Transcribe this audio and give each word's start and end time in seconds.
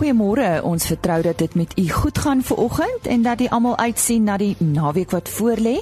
Goeiemôre. 0.00 0.62
Ons 0.64 0.86
vertrou 0.88 1.18
dat 1.20 1.38
dit 1.38 1.54
met 1.54 1.72
u 1.78 1.82
goed 1.92 2.18
gaan 2.18 2.42
ver 2.42 2.56
oggend 2.56 3.06
en 3.06 3.22
dat 3.22 3.40
u 3.40 3.46
almal 3.52 3.76
uitsien 3.76 4.22
na 4.24 4.36
die 4.40 4.56
naweek 4.58 5.10
wat 5.10 5.28
voorlê. 5.28 5.74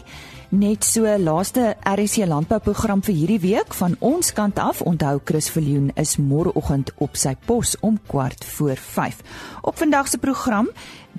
Net 0.49 0.83
so 0.85 1.19
laaste 1.19 1.77
RC 1.87 2.27
landbouprogram 2.27 2.99
vir 3.07 3.15
hierdie 3.15 3.39
week 3.45 3.77
van 3.79 3.95
ons 4.03 4.33
kant 4.35 4.59
af. 4.59 4.81
Onthou 4.83 5.21
Chris 5.25 5.51
Viljoen 5.55 5.93
is 5.95 6.17
môreoggend 6.19 6.91
op 6.99 7.15
sy 7.15 7.37
pos 7.47 7.77
om 7.81 8.01
kwart 8.11 8.43
voor 8.57 8.75
5. 8.75 9.21
Op 9.63 9.79
vandag 9.79 10.11
se 10.11 10.19
program 10.19 10.67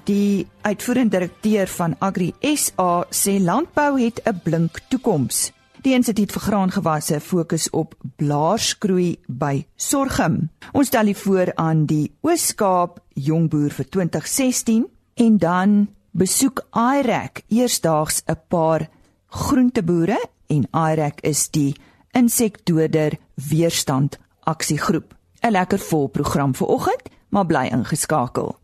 die 0.04 0.47
uitvoerende 0.61 1.16
direkteur 1.16 1.71
van 1.71 1.96
Agri 2.00 2.34
SA 2.42 3.06
sê 3.16 3.39
landbou 3.39 3.96
het 4.02 4.20
'n 4.25 4.42
blink 4.43 4.79
toekoms. 4.89 5.54
Die 5.80 5.93
Instituut 5.96 6.34
vir 6.36 6.41
Graangewasse 6.43 7.21
fokus 7.23 7.70
op 7.71 7.93
blaarskroei 8.20 9.14
by 9.32 9.61
sorghum. 9.79 10.50
Ons 10.75 10.89
stel 10.92 11.07
hier 11.07 11.20
voor 11.21 11.54
aan 11.56 11.86
die 11.87 12.10
Oos-Kaap 12.28 12.97
Jongboer 13.15 13.71
vir 13.78 13.87
2016 13.87 14.84
en 15.23 15.37
dan 15.39 15.78
besoek 16.11 16.65
IREC 16.75 17.46
eersdaags 17.47 18.23
'n 18.28 18.36
paar 18.50 18.89
groenteboere 19.28 20.20
en 20.47 20.68
IREC 20.73 21.21
is 21.21 21.47
die 21.50 21.75
insekdoder 22.11 23.15
weerstand 23.36 24.20
aksiegroep. 24.43 25.15
'n 25.43 25.51
Lekker 25.51 25.79
vol 25.79 26.07
program 26.07 26.56
vir 26.56 26.68
oggend, 26.68 27.09
maar 27.29 27.46
bly 27.46 27.70
ingeskakel. 27.71 28.59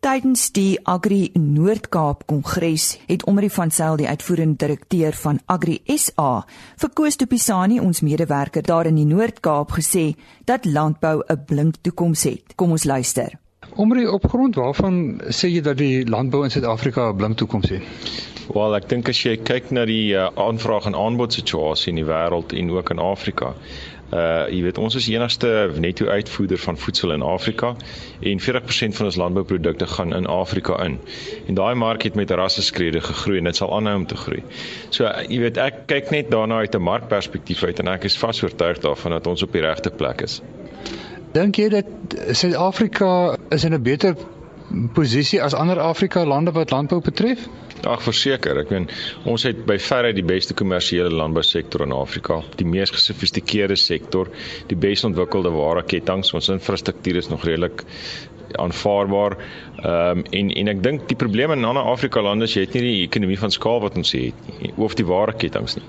Tydens 0.00 0.46
die 0.56 0.78
Agri 0.88 1.26
Noord-Kaap 1.36 2.22
Kongres 2.24 2.94
het 3.04 3.26
Omri 3.28 3.50
van 3.52 3.68
Sail 3.68 3.98
die 4.00 4.06
uitvoerende 4.08 4.56
direkteur 4.62 5.12
van 5.12 5.42
Agri 5.44 5.74
SA 5.92 6.46
vir 6.80 6.92
Koos 6.96 7.20
de 7.20 7.26
Pisani 7.28 7.76
ons 7.84 8.00
medewerker 8.00 8.64
daar 8.64 8.88
in 8.88 8.96
die 8.96 9.04
Noord-Kaap 9.04 9.74
gesê 9.76 10.14
dat 10.48 10.64
landbou 10.64 11.20
'n 11.28 11.44
blink 11.44 11.82
toekoms 11.84 12.24
het. 12.24 12.56
Kom 12.56 12.70
ons 12.70 12.84
luister. 12.84 13.36
Omri 13.76 14.06
op 14.06 14.24
grond 14.24 14.54
waarvan 14.54 15.20
sê 15.28 15.52
jy 15.52 15.60
dat 15.60 15.76
die 15.76 16.08
landbou 16.08 16.44
in 16.44 16.50
Suid-Afrika 16.50 17.10
'n 17.10 17.16
blink 17.16 17.36
toekoms 17.36 17.68
het? 17.68 17.82
Wel, 18.54 18.76
ek 18.76 18.88
dink 18.88 19.08
as 19.08 19.20
jy 19.22 19.36
kyk 19.36 19.70
na 19.70 19.84
die 19.84 20.14
uh, 20.16 20.26
aanvraag 20.34 20.86
en 20.86 20.96
aanbod 20.98 21.32
situasie 21.32 21.92
in 21.92 22.00
die 22.00 22.08
wêreld 22.08 22.52
en 22.52 22.70
ook 22.70 22.90
in 22.90 22.98
Afrika, 22.98 23.54
Uh 24.10 24.48
jy 24.50 24.62
weet 24.64 24.78
ons 24.78 24.94
is 24.98 25.06
enigste 25.08 25.70
netto 25.78 26.06
uitvoerder 26.10 26.58
van 26.58 26.78
voedsel 26.78 27.12
in 27.14 27.22
Afrika 27.22 27.74
en 28.20 28.40
40% 28.42 28.96
van 28.98 29.06
ons 29.06 29.16
landbouprodukte 29.16 29.86
gaan 29.86 30.14
in 30.14 30.26
Afrika 30.26 30.82
in. 30.84 30.98
En 31.46 31.54
daai 31.54 31.74
mark 31.74 32.02
het 32.02 32.14
met 32.18 32.30
rasse 32.30 32.62
skrede 32.62 33.00
gegroei 33.00 33.38
en 33.38 33.44
dit 33.44 33.56
sal 33.56 33.70
aanhou 33.76 33.96
om 33.96 34.06
te 34.06 34.16
groei. 34.16 34.42
So 34.88 35.06
jy 35.28 35.38
weet 35.44 35.62
ek 35.62 35.86
kyk 35.86 36.10
net 36.10 36.30
daarna 36.30 36.58
uit 36.64 36.74
'n 36.74 36.82
markperspektief 36.82 37.62
uit 37.62 37.78
en 37.78 37.88
ek 37.88 38.04
is 38.04 38.18
vas 38.18 38.42
oortuig 38.42 38.78
daarvan 38.78 39.10
dat 39.10 39.26
ons 39.26 39.42
op 39.42 39.52
die 39.52 39.62
regte 39.62 39.90
plek 39.90 40.20
is. 40.26 40.42
Dink 41.32 41.56
jy 41.56 41.68
dat 41.68 41.86
Suid-Afrika 42.34 43.36
is 43.50 43.64
in 43.64 43.74
'n 43.74 43.82
beter 43.82 44.16
posisie 44.94 45.40
as 45.42 45.54
ander 45.54 45.80
Afrika 45.80 46.24
lande 46.24 46.52
wat 46.52 46.70
landbou 46.70 47.00
betref? 47.02 47.46
Ag 47.88 48.02
verseker, 48.04 48.58
ek 48.60 48.72
meen 48.74 48.86
ons 49.30 49.46
het 49.48 49.62
by 49.68 49.78
verre 49.80 50.12
die 50.16 50.24
beste 50.26 50.54
kommersiële 50.54 51.10
landbousektor 51.14 51.86
in 51.86 51.94
Afrika, 51.96 52.40
die 52.60 52.68
mees 52.68 52.92
gesofistikeerde 52.92 53.76
sektor, 53.80 54.28
die 54.68 54.76
bes 54.76 55.04
ontwikkelde 55.08 55.52
wareketTINGS, 55.54 56.34
ons 56.36 56.52
infrastruktuur 56.52 57.22
is 57.22 57.30
nog 57.32 57.46
redelik 57.48 57.86
aanvaarbaar. 58.56 59.36
Ehm 59.82 60.18
um, 60.18 60.24
en 60.30 60.50
en 60.50 60.68
ek 60.68 60.82
dink 60.82 61.08
die 61.08 61.16
probleme 61.16 61.56
in 61.56 61.64
ander 61.64 61.82
Afrika 61.82 62.22
lande 62.22 62.44
is 62.44 62.54
jy 62.54 62.66
het 62.66 62.74
nie 62.74 62.82
die 62.82 63.06
ekonomie 63.06 63.38
van 63.38 63.50
skaal 63.50 63.80
wat 63.80 63.96
ons 63.96 64.12
het 64.12 64.50
nie, 64.60 64.72
of 64.76 64.94
die 64.94 65.06
wareketTINGS 65.06 65.76
nie 65.80 65.86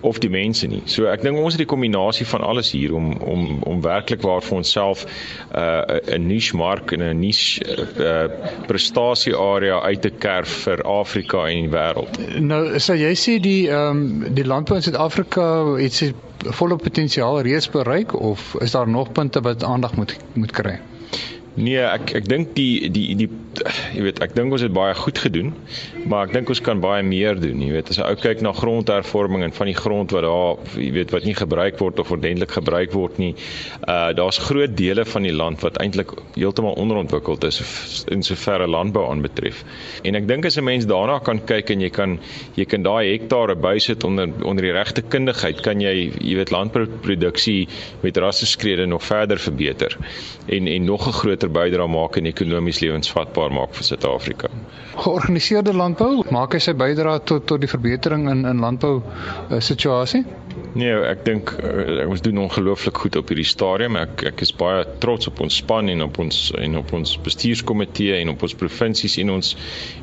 of 0.00 0.18
die 0.18 0.30
mense 0.32 0.68
nie. 0.68 0.80
So 0.88 1.08
ek 1.10 1.24
dink 1.24 1.38
ons 1.38 1.54
het 1.54 1.62
die 1.62 1.68
kombinasie 1.68 2.26
van 2.30 2.44
alles 2.46 2.72
hier 2.72 2.94
om 2.96 3.12
om 3.20 3.60
om 3.68 3.82
werklik 3.84 4.24
waar 4.24 4.44
vir 4.44 4.60
onsself 4.60 5.04
'n 5.04 5.58
uh, 5.58 6.16
'n 6.16 6.26
niche 6.26 6.56
mark 6.56 6.92
en 6.92 7.02
'n 7.02 7.20
niche 7.20 7.60
uh, 7.98 8.28
prestasie 8.66 9.36
area 9.36 9.80
uit 9.80 10.02
te 10.02 10.10
kerf 10.10 10.48
vir 10.64 10.82
Afrika 10.82 11.46
en 11.48 11.68
die 11.68 11.72
wêreld. 11.76 12.20
Nou 12.40 12.62
sê 12.78 12.96
jy 12.96 13.14
sê 13.14 13.38
die 13.40 13.68
ehm 13.68 14.24
um, 14.24 14.34
die 14.34 14.46
landbou 14.46 14.76
in 14.76 14.82
Suid-Afrika 14.82 15.76
het 15.76 15.92
sy 15.92 16.12
volle 16.56 16.76
potensiaal 16.76 17.40
reeds 17.40 17.68
bereik 17.68 18.14
of 18.14 18.54
is 18.60 18.70
daar 18.70 18.88
nog 18.88 19.12
punte 19.12 19.40
wat 19.40 19.64
aandag 19.64 19.94
moet 19.96 20.16
moet 20.34 20.50
kry? 20.50 20.80
Nee, 21.58 21.82
ek 21.82 22.12
ek 22.14 22.28
dink 22.30 22.52
die 22.54 22.86
die 22.94 23.14
die 23.18 23.28
jy 23.90 24.04
weet, 24.04 24.20
ek 24.22 24.36
dink 24.36 24.54
ons 24.54 24.62
het 24.62 24.72
baie 24.72 24.94
goed 24.94 25.18
gedoen, 25.18 25.50
maar 26.08 26.28
ek 26.28 26.34
dink 26.36 26.50
ons 26.52 26.60
kan 26.62 26.78
baie 26.80 27.02
meer 27.02 27.38
doen, 27.40 27.58
jy 27.58 27.72
weet. 27.74 27.90
As 27.90 27.98
jy 27.98 28.06
ou 28.06 28.18
kyk 28.20 28.44
na 28.46 28.52
grondhervorming 28.54 29.42
en 29.42 29.54
van 29.56 29.66
die 29.66 29.74
grond 29.74 30.14
wat 30.14 30.22
daar, 30.22 30.60
jy 30.78 30.92
weet, 30.94 31.10
wat 31.10 31.26
nie 31.26 31.34
gebruik 31.34 31.80
word 31.82 31.98
of 31.98 32.12
ordentlik 32.14 32.54
gebruik 32.54 32.94
word 32.94 33.18
nie, 33.22 33.32
uh 33.90 34.12
daar's 34.14 34.38
groot 34.42 34.76
dele 34.78 35.04
van 35.06 35.26
die 35.26 35.34
land 35.34 35.62
wat 35.64 35.80
eintlik 35.82 36.14
heeltemal 36.36 36.78
onderontwikkeld 36.78 37.44
is 37.48 37.58
in 38.14 38.22
soverre 38.26 38.68
landbou 38.70 39.04
aanbetref. 39.10 39.64
En 40.06 40.18
ek 40.18 40.30
dink 40.30 40.46
as 40.46 40.58
'n 40.58 40.64
mens 40.64 40.86
daarna 40.86 41.18
kan 41.18 41.42
kyk 41.42 41.74
en 41.74 41.82
jy 41.82 41.90
kan 41.90 42.18
jy 42.54 42.64
kan 42.64 42.86
daai 42.86 43.10
hektare 43.10 43.58
bysit 43.58 44.04
onder 44.04 44.30
onder 44.44 44.62
die 44.62 44.72
regte 44.72 45.02
kundigheid, 45.02 45.60
kan 45.66 45.80
jy 45.80 46.12
jy 46.14 46.36
weet 46.38 46.54
landbouproduksie 46.54 47.68
met 48.02 48.16
rasse 48.16 48.46
skrede 48.46 48.86
nog 48.86 49.02
verder 49.02 49.38
verbeter 49.38 49.98
en 50.46 50.66
en 50.66 50.84
nog 50.84 51.06
'n 51.08 51.12
groter 51.40 51.48
bydra 51.48 51.86
maak 51.88 52.16
en 52.16 52.26
ekonomies 52.28 52.80
lewensvatbaar 52.82 53.52
maak 53.52 53.72
vir 53.74 53.84
Suid-Afrika. 53.84 54.48
Georganiseerde 55.00 55.72
landbou, 55.72 56.24
maak 56.30 56.54
hy 56.54 56.60
sy 56.60 56.74
bydra 56.76 57.18
tot 57.24 57.46
tot 57.46 57.60
die 57.60 57.70
verbetering 57.70 58.28
in 58.28 58.44
in 58.44 58.60
landbou 58.60 59.00
uh, 59.00 59.60
situasie? 59.60 60.24
Nee, 60.70 60.92
ek 61.02 61.24
dink 61.26 61.50
uh, 61.66 62.04
ons 62.06 62.20
doen 62.22 62.36
ongelooflik 62.44 62.98
goed 63.02 63.16
op 63.18 63.30
hierdie 63.32 63.46
stadium. 63.48 63.96
Ek 63.98 64.22
ek 64.28 64.42
is 64.44 64.52
baie 64.54 64.84
trots 65.02 65.26
op 65.26 65.40
ons 65.42 65.56
span 65.58 65.90
en 65.90 66.04
op 66.04 66.20
ons 66.22 66.36
en 66.54 66.76
op 66.78 66.92
ons 66.94 67.14
bestuurskomitee 67.24 68.20
en 68.20 68.30
op 68.30 68.44
ons 68.46 68.54
provinsies 68.54 69.16
en 69.18 69.32
ons 69.34 69.48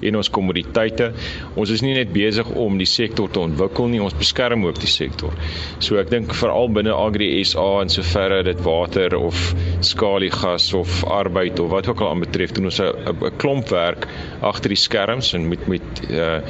en 0.09 0.17
ons 0.19 0.29
kommoditeite. 0.38 1.13
Ons 1.55 1.72
is 1.72 1.83
nie 1.85 1.94
net 1.95 2.11
besig 2.11 2.50
om 2.59 2.75
die 2.81 2.89
sektor 2.89 3.31
te 3.31 3.39
ontwikkel 3.45 3.88
nie, 3.94 4.01
ons 4.03 4.17
beskerm 4.19 4.66
ook 4.67 4.81
die 4.83 4.91
sektor. 4.91 5.38
So 5.79 6.01
ek 6.01 6.11
dink 6.11 6.35
veral 6.35 6.67
binne 6.75 6.91
Agri 6.97 7.29
SA 7.47 7.85
en 7.85 7.94
soverre 7.94 8.41
dit 8.49 8.59
water 8.67 9.16
of 9.16 9.39
skaliegas 9.88 10.73
of 10.75 10.99
arbeid 11.07 11.63
of 11.63 11.72
wat 11.72 11.88
ook 11.88 12.03
al 12.03 12.11
aanbetref, 12.17 12.51
doen 12.57 12.67
ons 12.73 12.81
'n 12.84 13.31
klomp 13.39 13.72
werk 13.72 14.09
agter 14.44 14.75
die 14.75 14.84
skerms 14.84 15.31
en 15.31 15.47
met 15.47 15.63
met 15.72 16.03
uh 16.11 16.44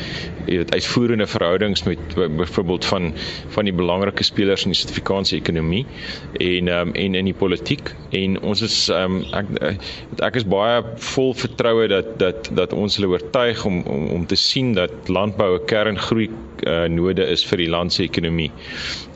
jy 0.47 0.61
weet 0.61 0.71
uitvoerende 0.71 1.27
verhoudings 1.27 1.83
met 1.83 1.99
byvoorbeeld 2.15 2.85
van 2.87 3.09
van 3.51 3.67
die 3.67 3.73
belangrike 3.75 4.06
spelers 4.21 4.65
in 4.65 4.71
die 4.71 4.77
Suid-Afrikaanse 4.79 5.35
ekonomie 5.35 5.85
en 6.39 6.67
um, 6.67 6.93
en 6.93 7.15
in 7.15 7.25
die 7.25 7.33
politiek 7.33 7.93
en 8.15 8.39
ons 8.41 8.61
is 8.61 8.75
um, 8.93 9.21
ek 9.35 9.49
eh, 9.61 9.73
ek 10.25 10.35
is 10.35 10.47
baie 10.47 10.83
vol 11.13 11.33
vertroue 11.37 11.87
dat 11.91 12.13
dat 12.19 12.49
dat 12.55 12.73
ons 12.73 12.97
hulle 12.97 13.11
oortuig 13.15 13.65
om 13.65 13.81
om 13.83 14.07
om 14.17 14.25
te 14.25 14.35
sien 14.35 14.73
dat 14.73 15.09
landbou 15.09 15.57
'n 15.57 15.65
kerngroei 15.65 16.29
uh, 16.29 16.85
node 16.89 17.25
is 17.25 17.45
vir 17.45 17.57
die 17.57 17.69
land 17.69 17.93
se 17.93 18.03
ekonomie 18.03 18.51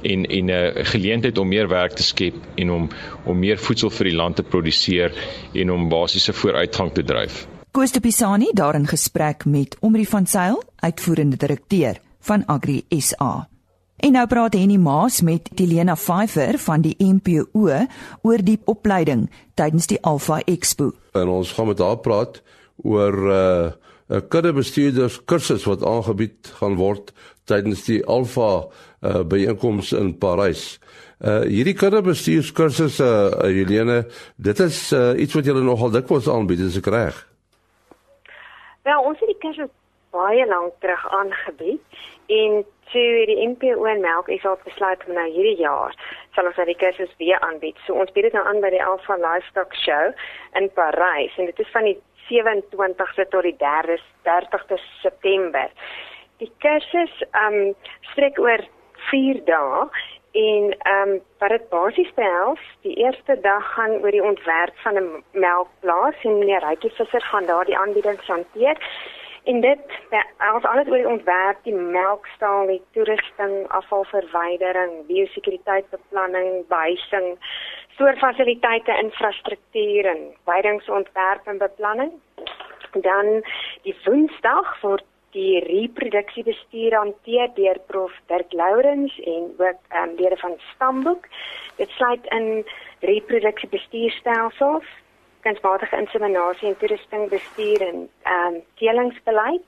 en 0.03 0.25
en 0.25 0.45
'n 0.45 0.49
uh, 0.49 0.85
geleentheid 0.93 1.37
om 1.37 1.47
meer 1.47 1.67
werk 1.67 1.93
te 1.93 2.03
skep 2.03 2.35
en 2.55 2.71
om 2.71 2.89
om 3.25 3.39
meer 3.39 3.57
voedsel 3.57 3.89
vir 3.89 4.09
die 4.09 4.15
land 4.15 4.35
te 4.35 4.43
produseer 4.43 5.11
en 5.53 5.71
om 5.71 5.89
basiese 5.89 6.33
vooruitgang 6.33 6.91
te 6.91 7.03
dryf. 7.03 7.47
Koos 7.71 7.91
de 7.91 7.99
Pisani 7.99 8.49
daar 8.53 8.75
in 8.75 8.87
gesprek 8.87 9.45
met 9.45 9.77
Omri 9.79 10.05
van 10.05 10.25
Sail, 10.25 10.63
uitvoerende 10.75 11.37
direkteur 11.37 12.01
van 12.19 12.45
Agri 12.45 12.83
SA. 12.89 13.50
En 14.01 14.15
nou 14.17 14.23
praat 14.25 14.55
Henny 14.57 14.79
Maas 14.81 15.19
met 15.21 15.49
Helena 15.55 15.93
Pfeiffer 15.93 16.57
van 16.57 16.81
die 16.81 16.95
MPO 16.97 17.67
oor 18.25 18.41
die 18.41 18.57
opleiding 18.65 19.27
tydens 19.53 19.85
die 19.91 19.99
Alpha 20.01 20.39
Expo. 20.49 20.87
En 21.13 21.29
ons 21.29 21.51
gaan 21.53 21.69
met 21.69 21.79
haar 21.79 21.99
praat 22.01 22.39
oor 22.81 23.13
'n 23.13 23.73
uh, 24.09 24.21
kuddebestuurders 24.29 25.19
kursus 25.25 25.67
wat 25.69 25.85
aangebied 25.85 26.49
gaan 26.57 26.75
word 26.75 27.13
tydens 27.45 27.85
die 27.85 28.01
Alpha 28.05 28.65
uh, 29.01 29.21
byeenkoms 29.21 29.93
in 29.93 30.17
Parys. 30.17 30.79
Uh 31.19 31.45
hierdie 31.45 31.77
kuddebestuurskursusse 31.77 33.05
uh, 33.05 33.41
Helena, 33.53 34.03
dit 34.35 34.59
is 34.59 34.91
uh, 34.91 35.13
iets 35.13 35.33
wat 35.33 35.45
julle 35.45 35.61
nogal 35.61 35.93
dikwels 35.93 36.29
aanbied, 36.29 36.59
is 36.59 36.77
ek 36.77 36.89
reg? 36.89 37.27
Ja, 38.83 38.97
ons 38.97 39.19
het 39.19 39.29
die 39.29 39.37
kursus 39.37 39.69
baie 40.09 40.45
lank 40.47 40.73
terug 40.79 41.05
aangebied 41.13 41.81
en 42.27 42.63
toe 42.91 43.25
die 43.29 43.47
NPO 43.47 43.85
en 43.85 44.03
Melk 44.03 44.27
is 44.27 44.45
al 44.45 44.59
besluit 44.63 45.03
om 45.07 45.15
nou 45.17 45.27
hierdie 45.31 45.59
jaar 45.63 45.95
sal 46.35 46.47
ons 46.49 46.59
die 46.69 46.77
kursus 46.83 47.11
weer 47.19 47.39
aanbied. 47.47 47.77
So 47.85 47.97
ons 47.99 48.11
bied 48.15 48.29
dit 48.29 48.37
nou 48.37 48.43
aan 48.47 48.61
by 48.63 48.71
die 48.73 48.83
Alpha 48.83 49.17
Livestock 49.19 49.75
Show 49.83 50.13
in 50.59 50.69
Parys 50.77 51.35
en 51.37 51.49
dit 51.51 51.59
is 51.59 51.73
van 51.75 51.89
die 51.89 51.97
27ste 52.29 53.27
tot 53.33 53.47
die 53.47 53.57
3de 53.59 53.97
30ste 54.27 54.79
September. 55.01 55.71
Die 56.39 56.51
kursus 56.63 57.23
um 57.45 57.75
strek 58.11 58.39
oor 58.39 58.63
4 59.09 59.43
dae 59.49 59.85
en 60.31 60.75
ehm 60.77 61.09
um, 61.09 61.17
wat 61.39 61.49
dit 61.49 61.69
basies 61.69 62.11
behels, 62.15 62.59
die 62.87 62.95
eerste 63.03 63.35
dag 63.41 63.73
gaan 63.73 63.97
oor 63.99 64.11
die 64.15 64.23
ontwerp 64.23 64.77
van 64.83 64.95
'n 64.95 65.23
melkplaas 65.31 66.15
en 66.23 66.39
meneer 66.39 66.63
Rykie 66.63 66.91
Visser 66.95 67.21
gaan 67.21 67.45
daar 67.45 67.65
die 67.65 67.77
aanbiedings 67.77 68.27
hanteer 68.27 68.77
En 69.43 69.61
dit 69.61 69.79
as 70.37 70.63
alles 70.63 70.87
oor 70.87 70.97
die 70.97 71.07
ontwerp, 71.09 71.63
die 71.65 71.73
melkstal, 71.73 72.67
die 72.69 72.81
toerusting, 72.93 73.55
afvalverwydering, 73.73 74.91
biosekuriteitsbeplanning, 75.07 76.65
behuising, 76.69 77.33
soorfasiliteite, 77.97 78.97
infrastruktuur 79.01 80.05
en 80.13 80.21
weidingsontwerp 80.49 81.47
en 81.47 81.57
beplanning. 81.57 82.11
Dan 82.91 83.41
die 83.87 83.95
Woensdag 84.05 84.75
word 84.81 85.05
die 85.31 85.59
reproduksiebestuur 85.63 86.93
hanteer 86.97 87.51
deur 87.55 87.79
prof 87.87 88.15
Dirk 88.27 88.53
Lourens 88.53 89.13
en 89.25 89.53
ook 89.57 89.79
ehm 89.89 90.09
um, 90.09 90.15
lede 90.19 90.37
van 90.37 90.57
Stamboek. 90.73 91.27
Dit 91.75 91.89
sluit 91.89 92.25
in 92.29 92.65
reproduksiebestuurstelsels, 92.99 94.85
kunsmatige 95.45 95.97
inseminasie 95.97 96.67
en 96.69 96.77
toerusting 96.77 97.29
bestuur 97.29 97.81
en 97.87 98.09
ehm 98.23 98.55
um, 98.55 98.61
telingsbeleid 98.81 99.67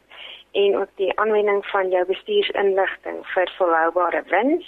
en 0.54 0.78
ook 0.78 0.90
die 0.96 1.20
aanwending 1.20 1.66
van 1.66 1.90
jou 1.90 2.06
bestuursinligting 2.06 3.24
vir 3.34 3.52
volhoubare 3.58 4.24
wins 4.30 4.68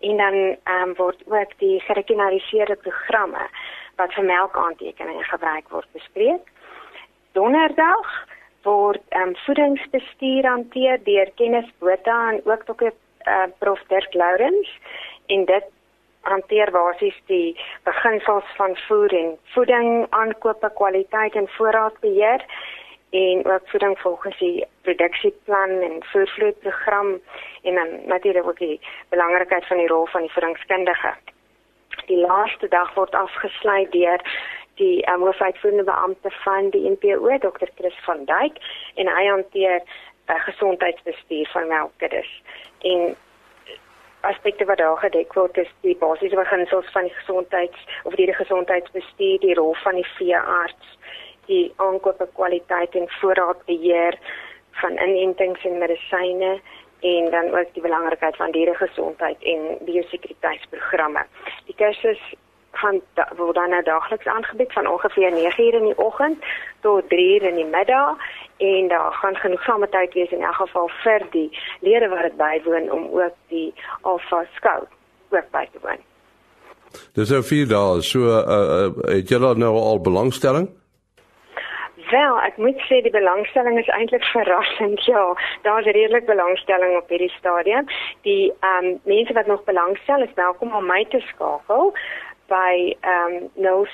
en 0.00 0.16
dan 0.16 0.34
ehm 0.34 0.88
um, 0.88 0.94
word 0.96 1.22
ook 1.26 1.54
die 1.58 1.80
gerekenariseerde 1.80 2.76
programme 2.76 3.46
wat 3.96 4.14
vir 4.16 4.24
melkaantekeninge 4.24 5.24
gebruik 5.24 5.68
word 5.68 5.88
bespreek. 5.92 6.52
Donderdag 7.32 8.14
word 8.62 9.02
ehm 9.08 9.28
um, 9.28 9.36
voedingsbestuur 9.46 10.46
hanteer 10.46 11.04
deur 11.04 11.30
Kenneth 11.34 11.72
Botha 11.78 12.20
en 12.32 12.40
ook 12.44 12.64
tot 12.64 12.82
uh, 12.82 13.46
prof 13.58 13.82
Dirk 13.88 14.14
Lourens 14.14 14.78
en 15.26 15.44
dit 15.44 15.64
hanteer 16.20 16.70
basies 16.70 17.16
die 17.26 17.60
beginsels 17.84 18.44
van 18.56 18.76
voer 18.86 19.14
en 19.14 19.38
voeding, 19.54 20.06
aankope, 20.10 20.70
kwaliteit 20.74 21.34
en 21.34 21.48
voorraadbeheer 21.48 22.44
en 23.10 23.46
ook 23.46 23.68
voeding 23.68 23.98
volgens 23.98 24.38
die 24.38 24.64
produksieplan 24.82 25.70
en 25.70 25.96
voervloeiprogram 26.00 27.20
en 27.62 27.74
dan 27.74 27.88
natuurlik 28.06 28.46
ook 28.46 28.58
die 28.58 28.80
belangrikheid 29.08 29.66
van 29.66 29.76
die 29.76 29.86
rol 29.86 30.06
van 30.06 30.20
die 30.20 30.32
voedingskundige. 30.32 31.14
Die 32.06 32.16
laaste 32.16 32.68
dag 32.68 32.94
word 32.94 33.14
afgesluit 33.14 33.92
deur 33.92 34.22
die 34.74 35.10
um, 35.12 35.20
hoofuitvoerende 35.20 35.84
beampte 35.84 36.30
van 36.30 36.70
die 36.70 36.90
NPO, 36.90 37.38
Dr. 37.38 37.68
Chris 37.74 37.98
van 38.04 38.24
Dijk 38.24 38.56
en 38.94 39.08
hy 39.08 39.26
hanteer 39.26 39.82
uh, 39.82 40.38
gesondheidsbestuur 40.46 41.48
van 41.52 41.68
melkkuddes. 41.68 42.30
En 42.78 43.16
aspekte 44.20 44.64
wat 44.64 44.78
daar 44.78 44.96
gedek 44.96 45.32
word 45.34 45.56
is 45.56 45.70
die 45.80 45.96
basiese 45.96 46.36
beginsels 46.36 46.90
van 46.92 47.08
die 47.08 47.14
gesondheids 47.14 47.86
of 48.04 48.14
die 48.14 48.32
gesondheidsbestuur, 48.34 49.38
die 49.40 49.54
rol 49.54 49.74
van 49.82 49.94
die 49.94 50.06
veearts, 50.16 50.98
die 51.46 51.72
aankope 51.76 52.28
kwaliteit 52.34 52.94
en 52.94 53.08
voorraadbeheer 53.20 54.18
van 54.82 54.98
inentings 54.98 55.64
en 55.64 55.78
medisyne 55.78 56.60
en 57.00 57.30
dan 57.30 57.50
ook 57.58 57.74
die 57.74 57.82
belangrikheid 57.82 58.36
van 58.36 58.50
dieregesondheid 58.50 59.42
en 59.42 59.78
biosekuriteitsprogramme. 59.88 61.24
Die 61.64 61.74
kursus 61.74 62.20
gaan 62.72 63.00
word 63.36 63.54
dan 63.54 63.70
nou 63.70 63.82
daagliks 63.82 64.26
aangebied 64.26 64.72
van 64.72 64.86
ongeveer 64.86 65.32
9:00 65.32 65.80
in 65.80 65.84
die 65.84 65.98
oggend 65.98 66.44
tot 66.80 67.08
3:00 67.08 67.48
in 67.50 67.54
die 67.54 67.70
middag 67.76 68.16
en 68.56 68.88
daar 68.88 69.12
gaan 69.12 69.36
genoegsame 69.36 69.88
tyd 69.88 70.12
wees 70.12 70.30
in 70.30 70.42
elk 70.42 70.54
geval 70.54 70.90
vir 71.02 71.26
die 71.30 71.58
lede 71.80 72.08
wat 72.08 72.22
dit 72.22 72.36
bywoon 72.36 72.90
om 72.90 73.08
ook 73.20 73.34
die 73.48 73.74
Alpha 74.00 74.44
Scout 74.54 74.88
ook 75.30 75.50
by 75.50 75.68
te 75.72 75.78
woon. 75.82 76.02
Dis 77.14 77.32
ou 77.32 77.42
vier 77.42 77.68
dae, 77.70 78.02
so 78.02 78.18
uh, 78.18 78.42
uh, 78.56 79.14
het 79.14 79.28
julle 79.28 79.54
nou 79.54 79.74
al 79.78 80.00
belangstelling? 80.00 80.68
Wel, 82.10 82.38
ek 82.42 82.56
moet 82.58 82.80
sê 82.88 82.98
die 83.06 83.12
belangstelling 83.14 83.78
is 83.78 83.90
eintlik 83.94 84.24
verrassend. 84.32 85.04
Ja, 85.06 85.22
daar's 85.62 85.86
redelik 85.86 86.26
belangstelling 86.26 86.96
op 86.98 87.08
hierdie 87.08 87.30
stadium. 87.38 87.86
Die 88.26 88.52
ehm 88.60 88.84
um, 88.84 88.98
mense 89.04 89.32
wat 89.32 89.46
nog 89.46 89.64
belangstel 89.64 90.22
is 90.26 90.34
welkom 90.34 90.74
om 90.74 90.86
my 90.86 91.04
te 91.08 91.20
skakel 91.28 91.94
by 92.50 92.96
ehm 93.00 93.34
um, 93.64 93.84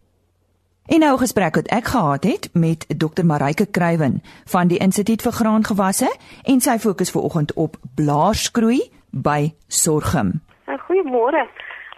En 0.91 0.99
nou 0.99 1.17
gesprek 1.17 1.55
wat 1.55 1.67
ek 1.69 1.85
gehad 1.93 2.23
het 2.23 2.49
met 2.53 2.85
Dr 2.97 3.25
Marike 3.25 3.65
Kruiven 3.71 4.21
van 4.49 4.67
die 4.67 4.77
Instituut 4.77 5.21
vir 5.21 5.31
Graangewasse 5.31 6.15
en 6.43 6.59
sy 6.59 6.79
fokus 6.79 7.11
vanoggend 7.13 7.53
op 7.53 7.75
blaarskroei 7.95 8.91
by 9.11 9.53
sorghum. 9.67 10.41
Nou, 10.65 10.79
goeiemôre. 10.87 11.47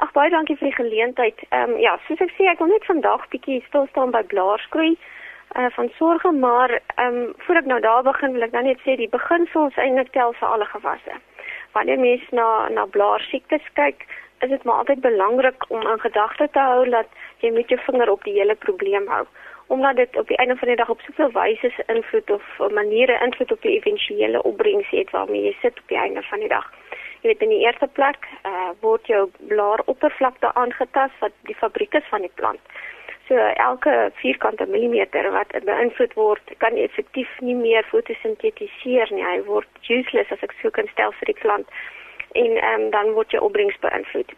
Ag 0.04 0.12
baie 0.12 0.30
dankie 0.30 0.58
vir 0.60 0.68
die 0.68 0.76
geleentheid. 0.76 1.40
Ehm 1.50 1.72
um, 1.72 1.80
ja, 1.80 2.00
soos 2.08 2.20
ek 2.20 2.36
sê, 2.36 2.44
ek 2.52 2.60
wil 2.60 2.76
net 2.76 2.86
vandag 2.86 3.30
bietjie 3.32 3.64
stil 3.70 3.88
staan 3.90 4.12
by 4.12 4.24
blaarskroei 4.28 4.98
uh, 5.58 5.70
van 5.76 5.90
sorge, 5.98 6.32
maar 6.32 6.80
ehm 6.96 7.22
um, 7.22 7.34
voor 7.38 7.56
ek 7.56 7.66
nou 7.66 7.80
daar 7.80 8.04
begin 8.04 8.32
wil 8.32 8.42
ek 8.48 8.52
dan 8.52 8.64
net 8.64 8.82
sê 8.86 8.96
die 8.96 9.10
beginsels 9.10 9.76
eintlik 9.76 10.12
tel 10.12 10.34
vir 10.34 10.48
alle 10.48 10.66
gewasse. 10.66 11.16
Wanneer 11.72 12.00
mens 12.00 12.30
na 12.32 12.70
na 12.70 12.86
blaarsiektes 12.86 13.66
kyk, 13.74 14.06
is 14.40 14.50
dit 14.50 14.64
maar 14.64 14.76
altyd 14.84 15.02
belangrik 15.02 15.66
om 15.68 15.88
in 15.88 16.00
gedagte 16.00 16.48
te 16.52 16.60
hou 16.60 16.90
dat 16.90 17.08
jy 17.40 17.52
met 17.52 17.70
jou 17.70 17.80
vinger 17.86 18.10
op 18.10 18.24
die 18.24 18.38
hele 18.40 18.56
probleem 18.56 19.08
hou 19.08 19.26
omdat 19.68 19.96
dit 19.96 20.18
op 20.18 20.28
die 20.28 20.38
einde 20.38 20.56
van 20.56 20.68
die 20.68 20.78
dag 20.78 20.90
op 20.90 21.02
soveel 21.02 21.32
wyse 21.32 21.72
invloed 21.86 22.30
of 22.32 22.44
maniere 22.72 23.20
invloed 23.26 23.52
op 23.52 23.62
die 23.62 23.76
éventuele 23.78 24.44
opbrengs 24.44 24.90
het 24.90 25.10
waarmee 25.10 25.44
jy 25.44 25.56
sit 25.62 25.80
op 25.80 25.88
die 25.88 25.98
einde 25.98 26.22
van 26.22 26.40
die 26.40 26.48
dag. 26.48 26.68
Jy 27.22 27.30
weet 27.30 27.42
in 27.42 27.54
die 27.56 27.64
eerste 27.64 27.88
plek 27.88 28.28
uh, 28.46 28.72
word 28.80 29.08
jou 29.08 29.30
blaaroppervlakte 29.48 30.54
aangetast 30.54 31.20
wat 31.20 31.32
die 31.50 31.56
fabriek 31.56 31.94
is 31.94 32.10
van 32.10 32.22
die 32.22 32.32
plant. 32.36 32.60
So 33.28 33.36
elke 33.36 34.12
vierkante 34.20 34.66
millimeter 34.68 35.32
wat 35.32 35.54
beïnvloed 35.66 36.14
word, 36.20 36.56
kan 36.58 36.76
effektief 36.76 37.30
nie 37.40 37.56
meer 37.56 37.86
fotosintetiseer 37.92 39.14
nie. 39.16 39.24
Hy 39.24 39.38
word 39.48 39.70
useless 39.88 40.32
as 40.36 40.44
ek 40.44 40.56
so 40.62 40.72
kan 40.76 40.90
stel 40.92 41.16
vir 41.20 41.32
die 41.32 41.40
plant. 41.40 41.70
En 42.36 42.58
um, 42.72 42.90
dan 42.92 43.14
word 43.16 43.32
jou 43.32 43.44
opbrengs 43.48 43.80
beïnvloed. 43.86 44.34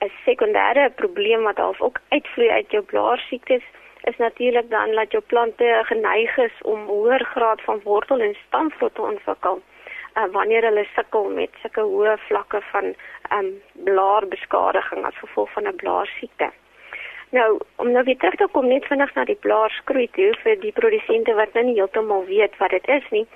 'n 0.00 0.10
Sekondêre 0.24 0.88
probleem 0.96 1.42
wat 1.44 1.60
half 1.60 1.80
ook 1.80 2.00
uitvloei 2.08 2.48
uit 2.50 2.70
jou 2.70 2.82
blaarsiektes 2.92 3.66
is 4.10 4.16
natuurlik 4.16 4.70
dan 4.70 4.94
dat 4.94 5.12
jou 5.12 5.22
plante 5.22 5.82
geneig 5.90 6.36
is 6.36 6.56
om 6.62 6.86
hoër 6.86 7.24
graad 7.24 7.60
van 7.60 7.80
wortel 7.84 8.20
en 8.20 8.36
stamvloed 8.46 8.94
te 8.94 9.02
ontwikkel. 9.02 9.60
Uh, 10.16 10.24
wanneer 10.32 10.62
hulle 10.62 10.86
sukkel 10.94 11.28
met 11.30 11.50
sulke 11.62 11.80
hoë 11.80 12.16
vlakke 12.28 12.60
van 12.70 12.94
um, 13.36 13.52
blaarbeskadiging 13.84 15.04
as 15.04 15.20
gevolg 15.24 15.52
van 15.52 15.68
'n 15.68 15.76
blaarsiekte. 15.76 16.50
Nou, 17.30 17.60
om 17.76 17.90
nou 17.90 18.04
weer 18.04 18.16
terug 18.16 18.34
te 18.34 18.48
kom 18.52 18.66
net 18.66 18.86
vinnig 18.90 19.14
na 19.14 19.24
die 19.24 19.38
blaarskroei 19.44 20.08
toe 20.16 20.32
vir 20.42 20.56
die 20.64 20.72
produsente 20.74 21.34
wat 21.38 21.52
nou 21.54 21.64
nie 21.68 21.76
heeltemal 21.78 22.24
weet 22.26 22.56
wat 22.58 22.74
dit 22.74 22.88
is 22.88 23.06
nie. 23.14 23.26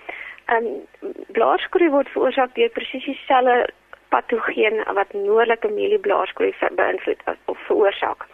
Ehm 0.51 0.67
um, 0.67 1.15
blaarskroei 1.37 1.91
word 1.93 2.11
veroorsaak 2.15 2.55
deur 2.59 2.73
presies 2.75 3.07
dieselfde 3.07 3.71
patogeen 4.15 4.83
wat 4.99 5.15
noordelike 5.15 5.71
mielieblaaskroei 5.79 6.53
beïnvloed 6.83 7.23
of 7.45 7.59
veroorsaak. 7.69 8.27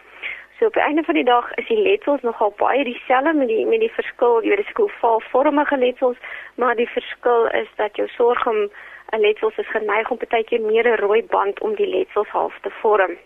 So 0.57 0.65
op 0.65 0.75
einde 0.75 1.03
van 1.03 1.17
die 1.17 1.29
dag 1.29 1.53
is 1.61 1.67
die 1.67 1.81
letsels 1.81 2.21
nogal 2.21 2.53
baie 2.57 2.83
dieselfde 2.83 3.33
met 3.33 3.47
die 3.47 3.65
met 3.65 3.85
die 3.85 3.93
verskil, 3.99 4.41
jy 4.41 4.55
weet 4.55 4.65
dis 4.65 4.77
koolvalvormige 4.77 5.77
letsels, 5.77 6.17
maar 6.55 6.75
die 6.75 6.89
verskil 6.89 7.47
is 7.63 7.69
dat 7.75 7.95
jou 8.01 8.07
sorghum 8.17 8.69
'n 9.13 9.21
letsels 9.21 9.57
is 9.57 9.75
geneig 9.77 10.11
om 10.11 10.17
baie 10.29 10.43
keer 10.43 10.61
meer 10.61 10.87
'n 10.89 11.01
rooi 11.05 11.23
band 11.23 11.61
om 11.61 11.75
die 11.75 11.91
letsels 11.97 12.37
half 12.37 12.59
te 12.61 12.69
vorm. 12.81 13.17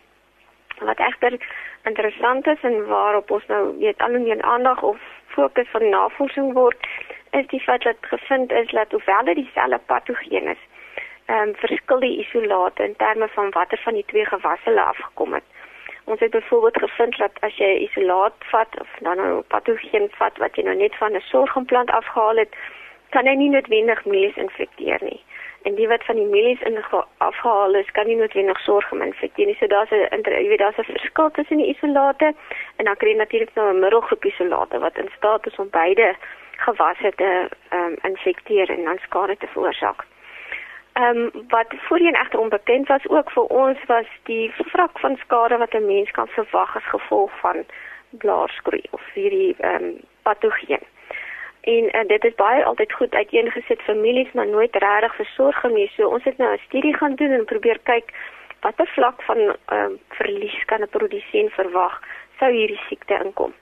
Wat 0.80 1.00
egter 1.00 1.38
interessant 1.84 2.48
is 2.48 2.62
en 2.62 2.86
waarop 2.88 3.32
ons 3.32 3.46
nou 3.48 3.78
weet 3.80 4.02
al 4.02 4.10
hoe 4.10 4.20
meer 4.20 4.42
aandag 4.42 4.82
of 4.82 4.98
fokus 5.26 5.68
van 5.72 5.90
navorsing 5.90 6.54
word, 6.54 6.88
is 7.32 7.48
die 7.48 7.60
feit 7.60 7.84
dat 7.84 7.96
gevind 8.02 8.52
is 8.52 8.72
dat 8.72 8.92
hoewel 8.92 9.24
dit 9.24 9.36
dieselfde 9.36 9.80
patogeen 9.86 10.48
is, 10.48 10.64
ehm 11.26 11.48
um, 11.48 11.56
verskil 11.56 12.00
die 12.00 12.18
isolate 12.20 12.84
in 12.84 12.96
terme 12.96 13.28
van 13.28 13.50
watter 13.50 13.80
van 13.84 13.94
die 13.94 14.06
twee 14.06 14.26
gewasse 14.26 14.70
hulle 14.70 14.82
afgekom 14.82 15.34
het. 15.34 15.44
Ons 16.04 16.20
het 16.20 16.32
byvoorbeeld 16.32 16.78
gevind 16.78 17.18
dat 17.18 17.40
as 17.40 17.56
jy 17.58 17.72
isolaat 17.88 18.34
vat 18.52 18.80
of 18.82 18.90
dan 19.00 19.18
nou 19.18 19.42
patogeen 19.42 20.10
vat 20.18 20.38
wat 20.38 20.56
jy 20.56 20.64
nou 20.64 20.76
net 20.76 20.96
van 20.96 21.16
'n 21.16 21.22
sorgplant 21.32 21.92
afgehaal 21.92 22.36
het, 22.36 22.56
kan 23.10 23.26
hy 23.26 23.36
nie 23.36 23.50
noodwendig 23.50 24.06
mielies 24.06 24.36
infekteer 24.36 25.00
nie 25.02 25.24
en 25.66 25.76
die 25.76 25.88
wat 25.88 26.04
van 26.06 26.16
die 26.16 26.26
mielies 26.30 26.62
in 26.62 26.78
afgehaal 27.18 27.74
is, 27.74 27.92
kan 27.92 28.08
nie 28.08 28.16
noodwendig 28.16 28.60
sorg 28.60 28.92
om 28.92 29.02
infekteer 29.02 29.46
nie. 29.50 29.58
So 29.60 29.68
daar's 29.68 29.92
'n 29.92 30.22
jy 30.24 30.48
weet 30.50 30.64
daar's 30.64 30.78
'n 30.78 30.92
verskil 30.92 31.32
tussen 31.32 31.58
die 31.58 31.74
isolate 31.74 32.34
en 32.78 32.86
dan 32.86 32.98
kry 32.98 33.10
jy 33.10 33.18
natuurlik 33.18 33.56
nou 33.56 33.74
'n 33.74 33.80
middelgroep 33.80 34.26
isolate 34.26 34.80
wat 34.80 34.98
in 34.98 35.10
staat 35.18 35.48
is 35.48 35.56
om 35.56 35.70
beide 35.70 36.16
gewasse 36.58 37.12
te 37.16 37.50
ehm 37.70 37.82
um, 37.82 37.96
infekteer 38.02 38.70
en 38.70 38.84
dan 38.84 38.98
skade 39.02 39.38
te 39.38 39.48
veroorsaak. 39.48 40.06
Ehm 40.94 41.18
um, 41.18 41.46
wat 41.48 41.74
voorheen 41.88 42.16
egter 42.16 42.40
onbekend 42.40 42.88
was 42.88 43.08
ook 43.08 43.32
vir 43.32 43.44
ons 43.44 43.78
was 43.86 44.10
die 44.24 44.54
vlak 44.56 45.00
van 45.00 45.18
skade 45.18 45.58
wat 45.58 45.74
'n 45.74 45.86
mens 45.86 46.12
kan 46.12 46.28
verwag 46.28 46.76
as 46.76 46.94
gevolg 46.96 47.32
van 47.40 47.66
blaarsgroei 48.10 48.84
of 48.92 49.02
hierdie 49.14 49.56
ehm 49.60 49.84
um, 49.84 50.00
patogeen. 50.24 50.86
En 51.66 51.86
uh, 51.96 52.08
dit 52.08 52.24
is 52.24 52.36
baie 52.38 52.66
altyd 52.66 52.94
goed 52.94 53.14
uiteengesit 53.14 53.82
families 53.82 54.32
maar 54.32 54.48
nooit 54.48 54.76
regtig 54.76 55.16
versorg 55.16 55.64
nie. 55.74 55.88
So 55.96 56.08
ons 56.08 56.24
het 56.24 56.38
nou 56.38 56.52
'n 56.54 56.66
studie 56.68 56.96
gaan 56.96 57.16
doen 57.16 57.32
en 57.32 57.46
probeer 57.46 57.80
kyk 57.84 58.14
watter 58.62 58.88
vlak 58.88 59.22
van 59.24 59.38
ehm 59.38 59.80
um, 59.82 60.00
verlies 60.10 60.66
kan 60.66 60.82
'n 60.82 60.94
produsent 60.98 61.52
verwag 61.54 62.02
sou 62.40 62.52
hierdie 62.52 62.82
siekte 62.88 63.20
inkom. 63.24 63.54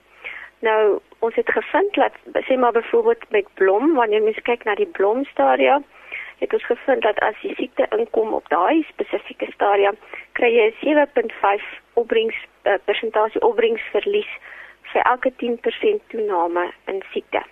Nou, 0.60 1.00
ons 1.20 1.36
het 1.36 1.50
gevind 1.52 1.94
dat 1.94 2.44
sê 2.48 2.58
maar 2.58 2.72
byvoorbeeld 2.72 3.24
met 3.30 3.48
blom, 3.54 3.94
wanneer 3.94 4.22
mens 4.22 4.42
kyk 4.42 4.64
na 4.64 4.76
die 4.76 4.92
blomstadia, 4.98 5.82
het 6.38 6.54
ons 6.54 6.66
gevind 6.66 7.02
dat 7.02 7.20
as 7.20 7.36
die 7.42 7.56
siekte 7.56 7.88
inkom 7.98 8.34
op 8.34 8.50
daai 8.50 8.84
spesifieke 8.90 9.52
stadia, 9.52 9.92
kry 10.32 10.52
jy 10.56 10.70
7.5 10.80 11.68
opbrengs 11.94 12.36
uh, 12.64 12.74
persentasie 12.86 13.42
opbrengsverlies 13.42 14.32
vir 14.92 15.02
elke 15.02 15.32
10% 15.44 16.08
toename 16.08 16.72
in 16.86 17.04
siekte. 17.12 17.44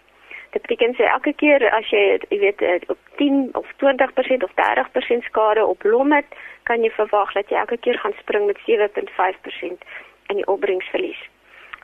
Dit 0.52 0.62
beteken 0.62 0.96
sê 0.96 1.08
elke 1.08 1.34
keer 1.34 1.64
as 1.72 1.90
jy 1.90 2.20
jy 2.30 2.40
weet 2.40 2.62
eh, 2.62 2.80
op 2.92 3.00
10 3.20 3.50
of 3.60 3.68
20% 3.84 4.44
of 4.48 4.52
30% 4.60 5.28
skade 5.28 5.66
op 5.66 5.78
blom 5.84 6.12
het, 6.12 6.28
kan 6.64 6.84
jy 6.84 6.92
verwag 6.96 7.32
dat 7.34 7.50
jy 7.50 7.60
elke 7.60 7.78
keer 7.78 8.00
gaan 8.00 8.16
spring 8.20 8.46
met 8.50 8.60
7.5% 8.68 9.86
in 10.32 10.42
die 10.42 10.48
opbrengsverlies. 10.48 11.22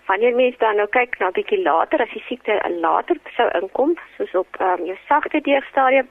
Wanneer 0.07 0.35
mens 0.35 0.57
dan 0.57 0.75
nou 0.79 0.87
kyk 0.87 1.17
na 1.19 1.31
bietjie 1.35 1.61
later 1.61 2.01
as 2.03 2.11
die 2.15 2.23
siekte 2.27 2.59
later 2.79 3.19
sou 3.35 3.47
inkom, 3.59 3.95
soos 4.17 4.35
op 4.39 4.59
um, 4.63 4.85
jou 4.87 4.95
sagte 5.07 5.41
deurstadium, 5.47 6.07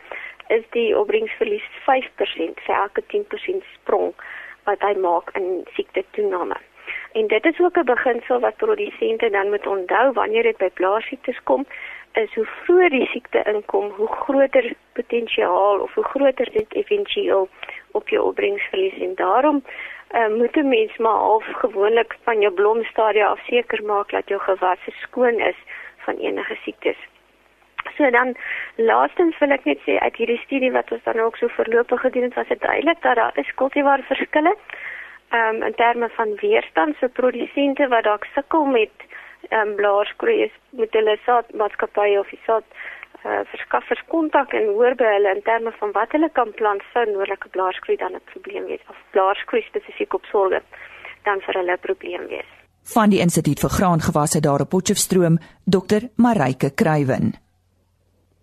is 0.52 0.64
die 0.76 0.90
opbrengsverlies 0.98 1.68
5% 1.84 2.64
vir 2.66 2.76
elke 2.76 3.04
10% 3.12 3.68
sprong 3.75 4.12
wat 4.68 4.82
hy 4.84 4.94
maak 5.00 5.32
in 5.38 5.64
siekte 5.76 6.04
toename. 6.16 6.58
En 7.12 7.26
dit 7.26 7.44
is 7.44 7.60
ook 7.60 7.76
'n 7.76 7.84
beginsel 7.84 8.40
wat 8.40 8.56
produsente 8.56 9.30
dan 9.30 9.50
moet 9.50 9.66
onthou 9.66 10.12
wanneer 10.12 10.42
dit 10.42 10.56
by 10.56 10.70
blaassiektes 10.70 11.42
kom, 11.42 11.66
is 12.12 12.34
hoe 12.34 12.46
vroeër 12.64 12.90
die 12.90 13.06
siekte 13.06 13.42
inkom, 13.44 13.90
hoe 13.90 14.08
groter 14.08 14.72
potensiaal 14.92 15.78
of 15.80 15.94
hoe 15.94 16.04
groter 16.04 16.48
dit 16.52 16.72
éventueel 16.72 17.48
op 17.90 18.08
jou 18.08 18.22
opbrengsverlies 18.25 18.98
en 18.98 19.14
daarom 19.14 19.64
uh, 20.14 20.28
moet 20.28 20.56
'n 20.56 20.68
mens 20.68 20.96
maar 20.96 21.20
half 21.28 21.44
gewoonlik 21.44 22.16
van 22.22 22.40
jou 22.40 22.52
blomstadia 22.52 23.26
af 23.26 23.40
seker 23.44 23.84
maak 23.84 24.10
dat 24.10 24.28
jou 24.28 24.40
gewasse 24.40 24.90
skoon 24.90 25.38
is 25.40 25.56
van 25.96 26.16
enige 26.16 26.56
siektes. 26.62 26.96
So 27.96 28.10
dan 28.10 28.36
laastens 28.76 29.38
wil 29.38 29.50
ek 29.50 29.64
net 29.64 29.78
sê 29.86 29.98
uit 29.98 30.16
hierdie 30.16 30.40
studie 30.44 30.72
wat 30.72 30.90
ons 30.92 31.02
dan 31.02 31.20
ook 31.20 31.36
so 31.36 31.48
voorlopig 31.48 32.00
gedoen 32.00 32.22
het, 32.22 32.34
was 32.34 32.48
dit 32.48 32.60
duidelik 32.60 33.02
dat 33.02 33.16
daar 33.16 33.38
is 33.38 33.54
kultivar 33.54 34.02
verskille. 34.02 34.56
Ehm 35.30 35.56
um, 35.56 35.62
in 35.62 35.75
terme 35.75 36.09
van 36.09 36.35
weerstand 36.40 36.97
vir 36.97 37.09
so 37.09 37.21
produsente 37.21 37.88
wat 37.88 38.04
dalk 38.04 38.25
sukkel 38.35 38.64
met 38.64 38.95
ehm 39.49 39.68
um, 39.68 39.75
blaarskroei 39.76 40.42
is 40.42 40.54
met 40.71 40.92
hulle 40.92 41.18
saadmaatskappye 41.25 42.18
of 42.21 42.28
die 42.30 42.42
saad 42.47 42.66
uh, 43.25 43.40
verskaffers 43.52 44.02
kontak 44.12 44.52
en 44.52 44.68
hoor 44.78 44.95
by 44.95 45.09
hulle 45.16 45.35
in 45.35 45.42
terme 45.42 45.73
van 45.80 45.92
wat 45.99 46.12
hulle 46.14 46.30
kan 46.38 46.52
plant 46.61 46.83
vir 46.92 47.11
noordelike 47.12 47.49
blaarskroei 47.56 47.97
dan 47.97 48.14
'n 48.14 48.28
probleem 48.33 48.66
wees 48.71 48.85
of 48.88 48.97
blaarskroei 49.11 49.62
spesifiek 49.62 50.14
op 50.14 50.25
sorge 50.33 50.62
dan 51.25 51.40
vir 51.40 51.54
hulle 51.54 51.73
'n 51.73 51.87
probleem 51.88 52.26
wees. 52.28 52.50
Van 52.95 53.11
die 53.11 53.21
Instituut 53.21 53.61
vir 53.61 53.71
Graangewasse 53.71 54.40
daar 54.40 54.61
op 54.61 54.68
Potchefstroom, 54.68 55.38
Dr. 55.64 56.02
Marike 56.16 56.71
Kruiven. 56.75 57.35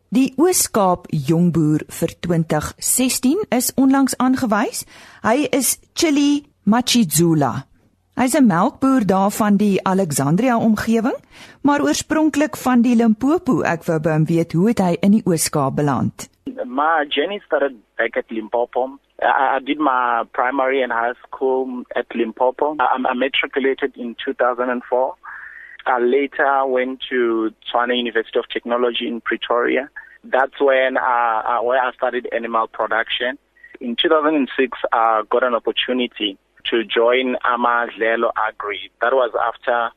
Die 0.09 0.33
Oos-Kaap 0.37 1.05
Jongboer 1.09 1.81
vir 1.87 2.11
2016 2.19 3.45
is 3.49 3.73
onlangs 3.75 4.17
aangewys. 4.17 4.85
Hy 5.23 5.47
is 5.49 5.79
Chili 5.93 6.52
Machizula. 6.65 7.65
Hy's 8.15 8.35
'n 8.39 8.45
melkboer 8.47 9.05
daar 9.05 9.31
van 9.31 9.57
die 9.57 9.83
Alexandria 9.83 10.57
omgewing, 10.57 11.17
maar 11.61 11.81
oorspronklik 11.81 12.55
van 12.57 12.81
die 12.81 12.95
Limpopo. 12.95 13.61
Ek 13.61 13.83
wou 13.83 13.99
by 13.99 14.09
hom 14.09 14.25
weet 14.25 14.51
hoe 14.53 14.67
het 14.67 14.79
hy 14.79 14.95
in 15.01 15.11
die 15.11 15.25
Oos-Kaap 15.25 15.75
beland? 15.75 16.29
My 16.65 17.05
journey 17.09 17.41
started 17.45 17.75
back 17.97 18.15
at 18.17 18.31
Limpopo. 18.31 18.99
I, 19.19 19.57
I 19.57 19.59
did 19.59 19.79
my 19.79 20.23
primary 20.31 20.81
and 20.83 20.91
high 20.91 21.15
school 21.27 21.83
at 21.95 22.05
Limpopo. 22.15 22.75
I, 22.79 22.95
I 23.11 23.13
matriculated 23.13 23.91
in 23.97 24.15
2004. 24.23 25.15
I 25.85 25.99
later 25.99 26.65
went 26.65 27.03
to 27.09 27.51
Tshwane 27.65 27.97
University 27.97 28.39
of 28.39 28.47
Technology 28.47 29.05
in 29.07 29.19
Pretoria. 29.19 29.89
That's 30.23 30.61
when 30.61 30.97
I, 30.97 31.59
where 31.61 31.81
I 31.83 31.91
studied 31.91 32.29
animal 32.31 32.67
production. 32.67 33.37
In 33.81 33.97
2006, 33.97 34.79
I 34.93 35.23
got 35.29 35.43
an 35.43 35.55
opportunity 35.55 36.37
to 36.71 36.83
join 36.83 37.35
Amadlelo 37.45 38.31
Agri. 38.35 38.91
That 39.01 39.13
was 39.13 39.31
after 39.39 39.91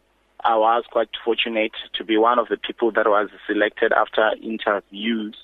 I 0.45 0.57
was 0.57 0.85
quite 0.91 1.09
fortunate 1.25 1.73
to 1.95 2.05
be 2.05 2.17
one 2.17 2.39
of 2.39 2.49
the 2.49 2.57
people 2.57 2.93
that 2.93 3.07
was 3.07 3.31
selected 3.47 3.93
after 3.93 4.31
interviews. 4.43 5.37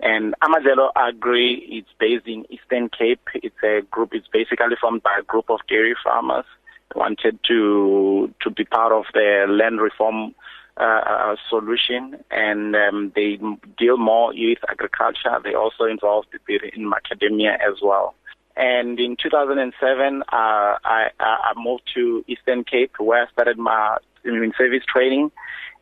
And 0.00 0.34
Amadlelo 0.42 0.90
Agri 0.96 1.54
is 1.54 1.84
based 2.00 2.26
in 2.26 2.44
Eastern 2.50 2.88
Cape. 2.88 3.20
It's 3.34 3.62
a 3.62 3.82
group. 3.90 4.10
It's 4.12 4.26
basically 4.28 4.76
formed 4.80 5.02
by 5.02 5.16
a 5.20 5.22
group 5.22 5.50
of 5.50 5.60
dairy 5.68 5.94
farmers 6.02 6.46
wanted 6.94 7.38
to 7.48 8.32
to 8.40 8.50
be 8.50 8.64
part 8.64 8.92
of 8.92 9.04
the 9.14 9.46
land 9.48 9.80
reform 9.80 10.34
uh, 10.76 10.82
uh 10.82 11.36
solution, 11.48 12.16
and 12.30 12.74
um, 12.74 13.12
they 13.14 13.38
deal 13.78 13.96
more 13.96 14.32
with 14.34 14.58
agriculture. 14.68 15.38
They 15.42 15.54
also 15.54 15.84
involved 15.84 16.28
in 16.48 16.92
academia 16.92 17.52
as 17.52 17.80
well. 17.82 18.14
And 18.56 19.00
in 19.00 19.16
2007, 19.20 20.22
uh, 20.22 20.26
I, 20.32 21.10
I 21.18 21.52
moved 21.56 21.90
to 21.94 22.24
Eastern 22.28 22.64
Cape 22.64 22.92
where 22.98 23.24
I 23.26 23.30
started 23.32 23.58
my 23.58 23.98
in 24.24 24.52
service 24.56 24.84
training. 24.86 25.30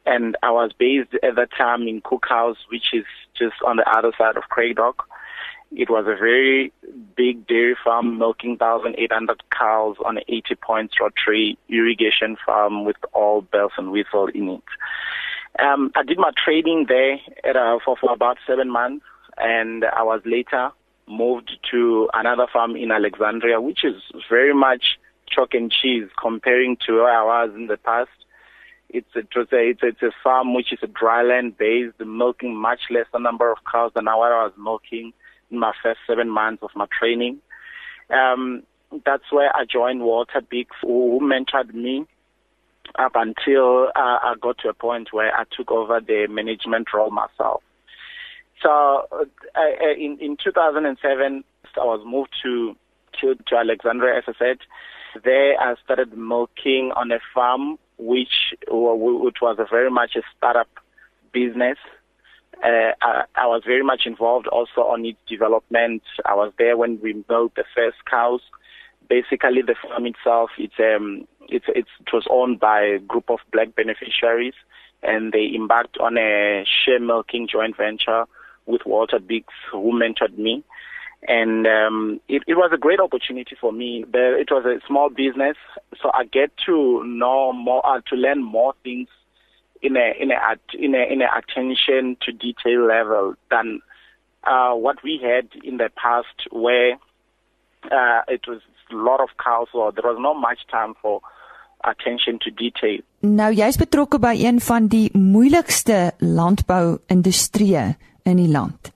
And 0.04 0.36
I 0.42 0.50
was 0.50 0.72
based 0.76 1.14
at 1.22 1.36
that 1.36 1.50
time 1.56 1.86
in 1.86 2.00
Cookhouse, 2.00 2.56
which 2.68 2.92
is 2.92 3.04
just 3.38 3.54
on 3.64 3.76
the 3.76 3.88
other 3.88 4.12
side 4.18 4.36
of 4.36 4.44
Craigdock. 4.44 5.04
It 5.74 5.88
was 5.88 6.04
a 6.06 6.16
very 6.16 6.72
big 7.16 7.46
dairy 7.46 7.76
farm 7.82 8.18
milking 8.18 8.56
1,800 8.58 9.42
cows 9.50 9.96
on 10.04 10.18
an 10.18 10.24
80 10.28 10.54
point 10.56 10.90
rotary 11.00 11.56
irrigation 11.68 12.36
farm 12.44 12.84
with 12.84 12.96
all 13.12 13.42
bells 13.42 13.72
and 13.78 13.90
whistles 13.90 14.30
in 14.34 14.48
it. 14.48 14.62
Um, 15.58 15.92
I 15.94 16.02
did 16.02 16.18
my 16.18 16.30
training 16.36 16.86
there 16.88 17.18
at, 17.44 17.56
uh, 17.56 17.78
for, 17.84 17.96
for 17.96 18.12
about 18.12 18.38
seven 18.46 18.70
months, 18.70 19.04
and 19.38 19.84
I 19.84 20.02
was 20.02 20.20
later 20.24 20.72
moved 21.08 21.50
to 21.70 22.08
another 22.14 22.46
farm 22.52 22.76
in 22.76 22.90
Alexandria, 22.90 23.60
which 23.60 23.84
is 23.84 24.02
very 24.28 24.54
much 24.54 24.98
chalk 25.28 25.54
and 25.54 25.70
cheese 25.70 26.08
comparing 26.20 26.76
to 26.86 26.94
where 26.94 27.10
I 27.10 27.46
was 27.46 27.54
in 27.54 27.66
the 27.66 27.76
past. 27.76 28.10
It's 28.88 29.08
a, 29.16 29.20
it's 29.20 29.52
a, 29.52 29.86
it's 29.86 30.02
a, 30.02 30.10
farm 30.22 30.54
which 30.54 30.72
is 30.72 30.80
a 30.82 30.86
dryland 30.86 31.56
based, 31.56 31.98
milking 32.00 32.54
much 32.54 32.80
less 32.90 33.06
a 33.14 33.18
number 33.18 33.50
of 33.50 33.58
cows 33.70 33.92
than 33.94 34.04
what 34.04 34.32
I 34.32 34.44
was 34.44 34.52
milking 34.58 35.12
in 35.50 35.58
my 35.58 35.72
first 35.82 36.00
seven 36.06 36.28
months 36.28 36.62
of 36.62 36.70
my 36.74 36.86
training. 36.98 37.38
Um, 38.10 38.64
that's 39.06 39.30
where 39.30 39.54
I 39.56 39.64
joined 39.64 40.02
Walter 40.02 40.42
Big, 40.42 40.68
who 40.82 41.20
mentored 41.22 41.72
me 41.72 42.06
up 42.98 43.12
until 43.14 43.88
uh, 43.96 44.18
I 44.22 44.34
got 44.40 44.58
to 44.58 44.68
a 44.68 44.74
point 44.74 45.12
where 45.12 45.34
I 45.34 45.44
took 45.56 45.70
over 45.70 46.00
the 46.00 46.26
management 46.28 46.88
role 46.92 47.10
myself. 47.10 47.62
So 48.62 49.06
uh, 49.12 49.92
in, 49.98 50.18
in 50.20 50.36
2007, 50.42 51.44
I 51.76 51.84
was 51.84 52.02
moved 52.06 52.30
to, 52.42 52.76
to, 53.20 53.34
to 53.34 53.56
Alexandria, 53.56 54.18
as 54.18 54.24
I 54.28 54.32
said. 54.38 54.58
There, 55.24 55.60
I 55.60 55.74
started 55.84 56.16
milking 56.16 56.92
on 56.96 57.12
a 57.12 57.18
farm, 57.34 57.78
which 57.98 58.54
which 58.68 59.36
was 59.42 59.56
a 59.58 59.66
very 59.70 59.90
much 59.90 60.16
a 60.16 60.22
startup 60.36 60.68
business. 61.32 61.76
Uh, 62.64 62.92
I, 63.02 63.24
I, 63.34 63.46
was 63.46 63.62
very 63.66 63.82
much 63.82 64.02
involved 64.06 64.46
also 64.46 64.82
on 64.82 65.04
its 65.04 65.18
development. 65.28 66.02
I 66.24 66.34
was 66.34 66.52
there 66.58 66.76
when 66.76 66.98
we 67.02 67.24
milked 67.28 67.56
the 67.56 67.64
first 67.74 67.98
cows. 68.08 68.40
Basically, 69.08 69.60
the 69.60 69.74
farm 69.82 70.06
itself, 70.06 70.50
it's 70.58 70.74
um, 70.78 71.26
it's, 71.48 71.66
it's 71.68 71.90
it 72.00 72.12
was 72.12 72.26
owned 72.30 72.60
by 72.60 72.80
a 72.80 72.98
group 72.98 73.28
of 73.28 73.40
black 73.52 73.74
beneficiaries, 73.74 74.54
and 75.02 75.32
they 75.32 75.50
embarked 75.54 75.98
on 75.98 76.16
a 76.16 76.64
share 76.64 77.00
milking 77.00 77.48
joint 77.48 77.76
venture 77.76 78.24
with 78.66 78.82
Walter 78.86 79.18
Biggs, 79.18 79.54
who 79.70 79.92
mentored 79.92 80.36
me. 80.38 80.64
And 81.28 81.66
um, 81.66 82.20
it, 82.28 82.42
it, 82.48 82.54
was 82.54 82.72
a 82.74 82.78
great 82.78 82.98
opportunity 82.98 83.56
for 83.60 83.72
me. 83.72 84.04
it 84.12 84.50
was 84.50 84.64
a 84.64 84.84
small 84.86 85.08
business, 85.08 85.56
so 86.00 86.10
I 86.12 86.24
get 86.24 86.50
to 86.66 87.04
know 87.04 87.52
more, 87.52 87.86
uh, 87.86 88.00
to 88.08 88.16
learn 88.16 88.42
more 88.42 88.74
things 88.82 89.08
in 89.82 89.96
a 89.96 90.12
in 90.20 90.30
a 90.30 90.36
in 90.76 90.94
a 90.94 91.12
in 91.12 91.22
a 91.22 91.28
attention 91.36 92.16
to 92.22 92.32
detail 92.32 92.86
level 92.86 93.34
than 93.50 93.80
uh, 94.44 94.72
what 94.72 95.02
we 95.02 95.20
had 95.22 95.48
in 95.62 95.76
the 95.76 95.90
past 95.96 96.48
where 96.50 96.94
uh, 97.84 98.22
it 98.28 98.42
was 98.46 98.60
a 98.90 98.94
lot 98.96 99.20
of 99.20 99.28
cows, 99.42 99.68
so 99.72 99.92
there 99.94 100.10
was 100.10 100.18
not 100.20 100.34
much 100.34 100.60
time 100.70 100.94
for 101.00 101.20
attention 101.84 102.38
to 102.42 102.50
detail. 102.50 103.00
Nou 103.20 103.52
jy's 103.54 103.78
betrokke 103.78 104.18
by 104.22 104.34
een 104.38 104.60
van 104.60 104.86
die 104.90 105.08
moeilikste 105.14 106.12
landbou-industrieë 106.18 107.84
in 108.22 108.36
die 108.36 108.50
land. 108.50 108.92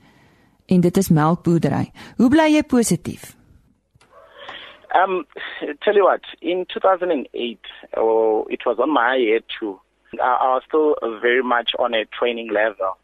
En 0.66 0.80
dit 0.80 0.97
is 0.97 1.09
melkboerdery. 1.09 1.90
Hoe 2.16 2.28
bly 2.28 2.50
jy 2.52 2.62
positief? 2.62 3.35
Um, 4.95 5.26
tell 5.80 5.95
you 5.95 6.04
what, 6.04 6.25
in 6.40 6.64
2008, 6.73 7.59
oh, 7.97 8.47
it 8.49 8.64
was 8.64 8.78
on 8.78 8.92
my 8.92 9.16
head 9.16 9.45
too. 9.59 9.78
I, 10.21 10.38
I 10.40 10.54
was 10.54 10.62
still 10.66 10.97
very 11.21 11.42
much 11.42 11.73
on 11.78 11.95
a 11.95 12.04
training 12.18 12.50
level. 12.52 12.97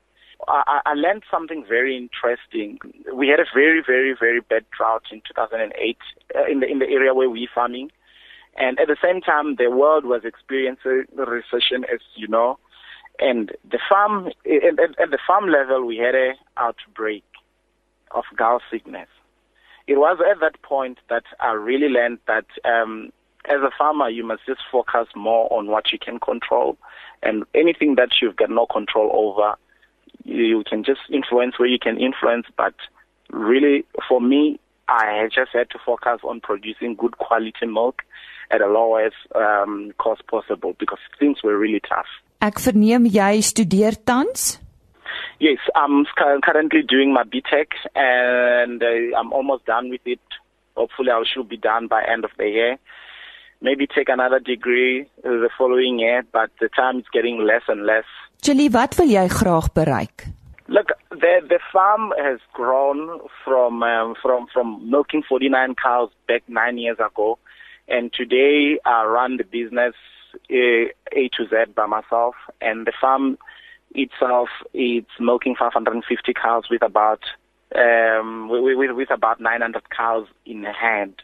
I, 0.48 0.80
I 0.86 0.94
learned 0.94 1.22
something 1.30 1.64
very 1.68 1.96
interesting. 1.96 2.78
We 3.14 3.28
had 3.28 3.40
a 3.40 3.44
very, 3.54 3.82
very, 3.86 4.16
very 4.18 4.40
bad 4.40 4.64
drought 4.76 5.04
in 5.12 5.22
2008 5.28 5.98
uh, 6.34 6.46
in 6.50 6.60
the 6.60 6.66
in 6.66 6.78
the 6.78 6.88
area 6.88 7.14
where 7.14 7.30
we're 7.30 7.48
farming, 7.54 7.90
and 8.56 8.78
at 8.80 8.88
the 8.88 8.96
same 9.02 9.20
time, 9.20 9.56
the 9.56 9.70
world 9.70 10.04
was 10.04 10.24
experiencing 10.24 11.04
recession, 11.14 11.84
as 11.92 12.00
you 12.16 12.28
know. 12.28 12.58
And 13.18 13.52
the 13.70 13.78
farm, 13.88 14.28
at, 14.46 15.00
at 15.00 15.10
the 15.10 15.18
farm 15.26 15.48
level, 15.48 15.84
we 15.86 15.96
had 15.98 16.14
a 16.14 16.32
outbreak 16.56 17.24
of 18.10 18.24
gall 18.36 18.60
sickness. 18.70 19.08
It 19.86 19.96
was 19.96 20.18
at 20.20 20.40
that 20.40 20.62
point 20.62 20.98
that 21.08 21.24
I 21.40 21.52
really 21.52 21.88
learned 21.88 22.18
that 22.26 22.46
um, 22.64 23.12
as 23.46 23.60
a 23.60 23.70
farmer, 23.76 24.08
you 24.08 24.24
must 24.24 24.46
just 24.46 24.60
focus 24.70 25.08
more 25.16 25.52
on 25.52 25.66
what 25.66 25.92
you 25.92 25.98
can 25.98 26.20
control, 26.20 26.76
and 27.22 27.44
anything 27.54 27.96
that 27.96 28.10
you've 28.20 28.36
got 28.36 28.50
no 28.50 28.66
control 28.66 29.10
over, 29.12 29.54
you 30.24 30.62
can 30.68 30.84
just 30.84 31.00
influence 31.10 31.58
where 31.58 31.68
you 31.68 31.78
can 31.78 31.98
influence. 31.98 32.46
But 32.56 32.74
really, 33.30 33.84
for 34.08 34.20
me, 34.20 34.60
I 34.88 35.28
just 35.32 35.50
had 35.52 35.70
to 35.70 35.78
focus 35.84 36.20
on 36.22 36.40
producing 36.40 36.94
good 36.94 37.18
quality 37.18 37.66
milk 37.66 38.02
at 38.50 38.58
the 38.58 38.66
lowest 38.66 39.16
um, 39.34 39.92
cost 39.98 40.26
possible 40.26 40.76
because 40.78 40.98
things 41.18 41.42
were 41.42 41.56
really 41.58 41.80
tough. 41.80 42.06
Ek 42.42 42.58
verneem 42.58 43.04
jy 43.06 43.38
studeer 43.46 43.94
tans? 44.02 44.58
Yes, 45.38 45.58
I'm 45.76 46.04
currently 46.42 46.82
doing 46.82 47.12
my 47.14 47.22
BTEC 47.22 47.68
and 47.94 48.82
uh, 48.82 49.16
I'm 49.16 49.32
almost 49.32 49.64
done 49.66 49.90
with 49.90 50.00
it. 50.06 50.18
Hopefully 50.76 51.10
I 51.10 51.22
should 51.22 51.48
be 51.48 51.56
done 51.56 51.86
by 51.86 52.02
end 52.02 52.24
of 52.24 52.32
the 52.38 52.48
year. 52.48 52.78
Maybe 53.60 53.86
take 53.86 54.08
another 54.08 54.40
degree 54.40 55.06
the 55.22 55.50
following 55.56 56.00
year, 56.00 56.24
but 56.32 56.50
the 56.60 56.68
time 56.68 56.98
is 56.98 57.04
getting 57.12 57.38
less 57.46 57.62
and 57.68 57.86
less. 57.86 58.10
Julie, 58.42 58.70
wat 58.74 58.98
wil 58.98 59.06
jy 59.06 59.28
graag 59.30 59.70
bereik? 59.78 60.26
Look, 60.66 60.90
the 61.10 61.46
the 61.46 61.60
farm 61.70 62.12
has 62.18 62.40
grown 62.54 63.20
from 63.44 63.84
um, 63.84 64.16
from 64.20 64.48
from 64.52 64.90
milking 64.90 65.22
49 65.28 65.76
cows 65.76 66.10
back 66.26 66.42
9 66.48 66.78
years 66.78 66.98
ago 66.98 67.38
and 67.86 68.12
today 68.12 68.78
I 68.84 69.04
run 69.04 69.36
the 69.36 69.44
business 69.44 69.94
uh, 69.94 70.21
A 70.50 71.28
to 71.36 71.46
Z 71.48 71.72
by 71.74 71.86
myself 71.86 72.34
and 72.60 72.86
the 72.86 72.92
farm 73.00 73.38
itself 73.94 74.48
it's 74.72 75.10
milking 75.20 75.54
550 75.58 76.32
cows 76.34 76.64
with 76.70 76.82
about 76.82 77.20
um, 77.74 78.48
with, 78.48 78.90
with 78.94 79.10
about 79.10 79.40
900 79.40 79.88
cows 79.90 80.26
in 80.44 80.64
hand. 80.64 81.22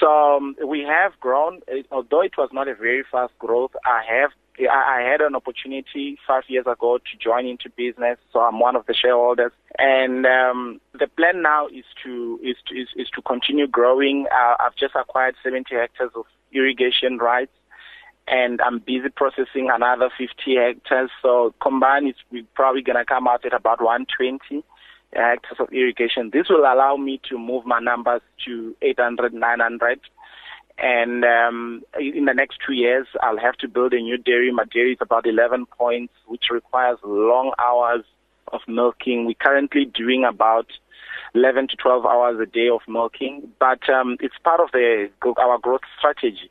So 0.00 0.36
um, 0.36 0.56
we 0.64 0.82
have 0.82 1.18
grown, 1.20 1.60
although 1.90 2.20
it 2.20 2.36
was 2.36 2.50
not 2.52 2.68
a 2.68 2.74
very 2.74 3.04
fast 3.10 3.32
growth. 3.38 3.72
I 3.84 4.02
have 4.08 4.30
I 4.58 5.02
had 5.02 5.20
an 5.20 5.34
opportunity 5.34 6.18
five 6.26 6.44
years 6.48 6.66
ago 6.66 6.96
to 6.96 7.18
join 7.22 7.46
into 7.46 7.68
business, 7.76 8.18
so 8.32 8.40
I'm 8.40 8.58
one 8.58 8.74
of 8.74 8.86
the 8.86 8.94
shareholders. 8.94 9.52
And 9.78 10.24
um, 10.24 10.80
the 10.98 11.06
plan 11.08 11.42
now 11.42 11.66
is 11.66 11.84
to 12.04 12.40
is 12.42 12.56
to, 12.68 12.74
is, 12.74 12.88
is 12.96 13.08
to 13.14 13.22
continue 13.22 13.66
growing. 13.66 14.26
Uh, 14.32 14.54
I've 14.58 14.74
just 14.74 14.94
acquired 14.94 15.34
70 15.44 15.74
hectares 15.74 16.12
of 16.14 16.24
irrigation 16.52 17.18
rights, 17.18 17.52
and 18.28 18.60
I'm 18.60 18.78
busy 18.80 19.08
processing 19.14 19.68
another 19.72 20.10
50 20.16 20.56
hectares. 20.56 21.10
So 21.22 21.54
combined, 21.60 22.08
it's 22.08 22.18
we're 22.30 22.44
probably 22.54 22.82
going 22.82 22.98
to 22.98 23.04
come 23.04 23.28
out 23.28 23.44
at 23.44 23.52
about 23.52 23.80
120 23.80 24.64
hectares 25.12 25.60
of 25.60 25.72
irrigation. 25.72 26.30
This 26.32 26.48
will 26.48 26.60
allow 26.60 26.96
me 26.96 27.20
to 27.28 27.38
move 27.38 27.64
my 27.64 27.80
numbers 27.80 28.22
to 28.46 28.76
800, 28.82 29.32
900 29.32 30.00
and 30.78 31.24
um, 31.24 31.82
in 31.98 32.26
the 32.26 32.34
next 32.34 32.58
two 32.66 32.74
years, 32.74 33.06
I'll 33.22 33.38
have 33.38 33.56
to 33.58 33.68
build 33.68 33.94
a 33.94 34.00
new 34.00 34.18
dairy. 34.18 34.52
My 34.52 34.64
dairy 34.64 34.92
is 34.92 34.98
about 35.00 35.26
11 35.26 35.66
points, 35.66 36.12
which 36.26 36.44
requires 36.50 36.98
long 37.02 37.52
hours 37.58 38.04
of 38.52 38.60
milking. 38.68 39.24
We're 39.24 39.34
currently 39.34 39.86
doing 39.86 40.24
about 40.24 40.66
11 41.34 41.68
to 41.68 41.76
12 41.76 42.04
hours 42.04 42.38
a 42.40 42.46
day 42.46 42.68
of 42.68 42.80
milking, 42.86 43.48
but 43.58 43.88
um, 43.88 44.16
it's 44.20 44.36
part 44.44 44.60
of 44.60 44.70
the 44.72 45.08
our 45.24 45.58
growth 45.58 45.80
strategy. 45.98 46.50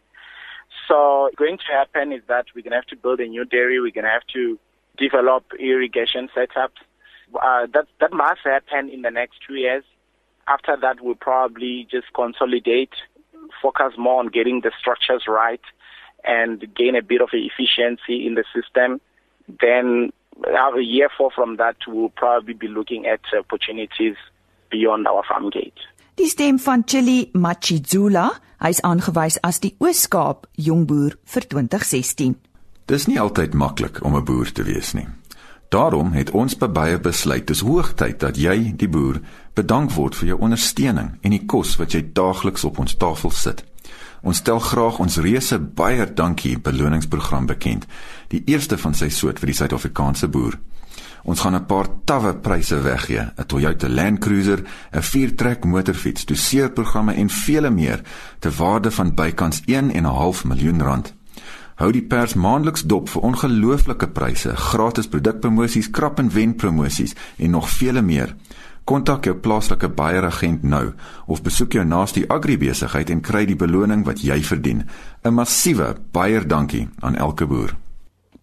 So, 0.88 1.30
going 1.38 1.58
to 1.58 1.74
happen 1.74 2.12
is 2.12 2.22
that 2.28 2.46
we're 2.56 2.62
going 2.62 2.72
to 2.72 2.78
have 2.78 2.86
to 2.88 2.96
build 2.96 3.20
a 3.20 3.28
new 3.28 3.46
dairy. 3.46 3.80
We're 3.80 3.92
going 3.92 4.06
to 4.06 4.10
have 4.10 4.28
to 4.34 4.60
develop 4.98 5.46
irrigation 5.60 6.30
setups. 6.36 6.80
Uh, 7.34 7.68
that 7.74 7.88
that 8.00 8.14
must 8.14 8.42
happen 8.44 8.90
in 8.90 9.02
the 9.02 9.12
next 9.12 9.40
two 9.48 9.56
years. 9.56 9.84
After 10.48 10.78
that, 10.80 11.02
we'll 11.02 11.16
probably 11.16 11.88
just 11.90 12.14
consolidate 12.14 12.92
focus 13.62 13.94
more 13.98 14.20
on 14.20 14.28
getting 14.28 14.62
the 14.62 14.72
structures 14.80 15.24
right 15.28 15.62
and 16.24 16.74
gain 16.76 16.96
a 16.96 17.02
bit 17.02 17.22
of 17.22 17.30
efficiency 17.34 18.26
in 18.26 18.36
the 18.36 18.44
system, 18.54 19.00
then 19.62 20.12
have 20.54 20.76
a 20.76 20.84
year 20.84 21.10
four 21.16 21.32
from 21.32 21.58
that, 21.58 21.78
we'll 21.88 22.10
probably 22.10 22.54
be 22.54 22.68
looking 22.68 23.06
at 23.06 23.22
opportunities 23.38 24.16
beyond 24.70 25.08
our 25.08 25.24
farm 25.24 25.50
gate. 25.50 25.78
Die 26.16 26.30
stem 26.32 26.60
van 26.60 26.84
Chili 26.86 27.30
Machizula, 27.34 28.30
hy's 28.64 28.80
aangewys 28.88 29.36
as 29.44 29.58
die 29.60 29.74
Oos-Kaap 29.84 30.46
jongboer 30.56 31.18
vir 31.28 31.48
2016. 31.52 32.38
Dis 32.88 33.08
nie 33.12 33.20
altyd 33.20 33.54
maklik 33.54 34.00
om 34.00 34.16
'n 34.16 34.24
boer 34.24 34.52
te 34.52 34.64
wees 34.64 34.94
nie. 34.94 35.08
Daarom 35.70 36.12
het 36.12 36.32
ons 36.32 36.56
baie 36.58 37.00
besluit 37.00 37.48
dis 37.48 37.60
hoogtyd 37.60 38.20
dat 38.20 38.38
jy, 38.38 38.74
die 38.78 38.88
boer, 38.88 39.20
bedank 39.54 39.92
word 39.92 40.16
vir 40.16 40.28
jou 40.28 40.40
ondersteuning 40.40 41.18
en 41.22 41.32
die 41.32 41.46
kos 41.46 41.76
wat 41.76 41.92
jy 41.92 42.12
daagliks 42.14 42.64
op 42.64 42.80
ons 42.80 42.96
tafel 42.96 43.32
sit. 43.32 43.64
Ons 44.22 44.38
stel 44.38 44.60
graag 44.60 45.00
ons 45.00 45.18
reuse 45.18 45.60
baie 45.60 46.14
dankie 46.14 46.60
beloningsprogram 46.60 47.46
bekend, 47.46 47.86
die 48.28 48.44
eerste 48.46 48.78
van 48.78 48.94
sy 48.94 49.10
soort 49.10 49.40
vir 49.40 49.48
die 49.48 49.56
Suid-Afrikaanse 49.56 50.28
boer. 50.28 50.60
Ons 51.24 51.40
gaan 51.40 51.56
'n 51.56 51.66
paar 51.66 51.88
tawwe 52.06 52.34
pryse 52.36 52.82
weggee, 52.82 53.20
'n 53.20 53.46
Toyota 53.48 53.90
Land 53.90 54.20
Cruiser, 54.20 54.64
'n 54.92 55.02
viertrek 55.02 55.66
motorfiets, 55.66 56.26
doseerprogramme 56.26 57.14
en 57.14 57.30
vele 57.30 57.70
meer 57.70 58.02
te 58.40 58.50
waarde 58.52 58.92
van 58.92 59.16
bykans 59.16 59.62
1 59.66 59.92
en 59.92 60.04
'n 60.04 60.16
half 60.16 60.46
miljoen 60.46 60.82
rand. 60.82 61.14
Hou 61.76 61.92
die 61.92 62.06
pers 62.08 62.34
maandeliks 62.34 62.86
dop 62.88 63.10
vir 63.10 63.22
ongelooflike 63.22 64.08
pryse, 64.08 64.56
gratis 64.56 65.08
produkpromosies, 65.12 65.90
krap 65.92 66.20
en 66.20 66.30
wen 66.32 66.56
promosies 66.56 67.16
en 67.38 67.50
nog 67.50 67.70
vele 67.70 68.02
meer. 68.02 68.36
Kontak 68.86 69.26
jou 69.26 69.36
plaaslike 69.36 69.90
baieragent 69.90 70.64
nou 70.64 70.94
of 71.26 71.42
besoek 71.42 71.74
jou 71.74 71.86
naaste 71.86 72.28
agribesigheid 72.30 73.10
en 73.10 73.22
kry 73.22 73.46
die 73.46 73.58
beloning 73.60 74.06
wat 74.06 74.22
jy 74.22 74.44
verdien. 74.44 74.86
'n 75.24 75.34
Massiewe 75.34 75.96
baie 76.12 76.46
dankie 76.46 76.88
aan 77.00 77.16
elke 77.16 77.46
boer. 77.46 77.76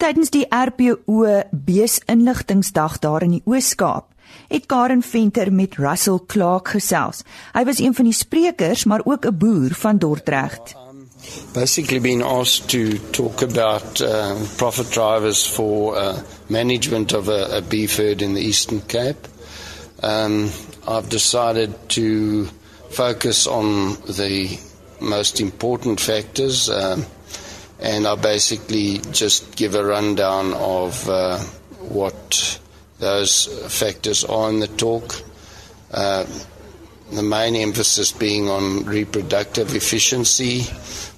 Tydens 0.02 0.32
die 0.34 0.46
RPO 0.50 1.26
beesinligtingsdag 1.50 2.98
daar 2.98 3.22
in 3.22 3.36
die 3.36 3.42
Oos-Kaap 3.46 4.08
het 4.48 4.66
Karen 4.66 5.02
Venter 5.02 5.52
met 5.52 5.76
Russell 5.78 6.18
Clark 6.26 6.72
gesels. 6.74 7.20
Hy 7.54 7.62
was 7.68 7.78
een 7.78 7.94
van 7.94 8.08
die 8.08 8.16
sprekers, 8.16 8.84
maar 8.84 9.04
ook 9.04 9.26
'n 9.26 9.36
boer 9.38 9.70
van 9.70 9.98
Dordrecht. 9.98 10.74
Basically 11.52 12.00
been 12.00 12.22
asked 12.22 12.68
to 12.68 12.98
talk 13.10 13.42
about 13.42 14.00
uh, 14.00 14.34
profit 14.56 14.92
drivers 14.92 15.46
for 15.46 15.96
uh, 15.96 16.16
management 16.46 17.14
of 17.14 17.28
a, 17.28 17.56
a 17.56 17.62
beef 17.62 17.96
herd 17.96 18.22
in 18.22 18.34
the 18.34 18.40
Eastern 18.40 18.82
Cape. 18.86 19.28
um, 20.02 20.50
I've 20.86 21.08
decided 21.08 21.70
to 21.88 22.48
focus 22.90 23.46
on 23.46 23.96
the 24.06 24.58
most 25.00 25.40
important 25.40 26.00
factors, 26.00 26.68
um, 26.68 27.06
and 27.82 28.06
I 28.06 28.14
basically 28.14 28.98
just 29.10 29.56
give 29.56 29.74
a 29.74 29.84
rundown 29.84 30.54
of 30.54 31.08
uh, 31.08 31.38
what 31.80 32.60
those 32.98 33.46
factors 33.68 34.24
are 34.24 34.48
in 34.48 34.60
the 34.60 34.68
talk. 34.68 35.20
Uh, 35.92 36.24
the 37.10 37.22
main 37.22 37.56
emphasis 37.56 38.12
being 38.12 38.48
on 38.48 38.84
reproductive 38.84 39.74
efficiency, 39.74 40.62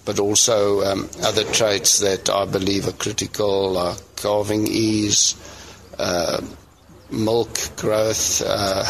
but 0.04 0.18
also 0.18 0.82
um, 0.82 1.08
other 1.22 1.44
traits 1.44 2.00
that 2.00 2.28
I 2.28 2.46
believe 2.46 2.88
are 2.88 2.92
critical, 2.92 3.72
like 3.72 4.16
calving 4.16 4.66
ease. 4.66 5.36
Uh, 5.98 6.40
milk 7.10 7.76
growth 7.76 8.42
uh, 8.46 8.84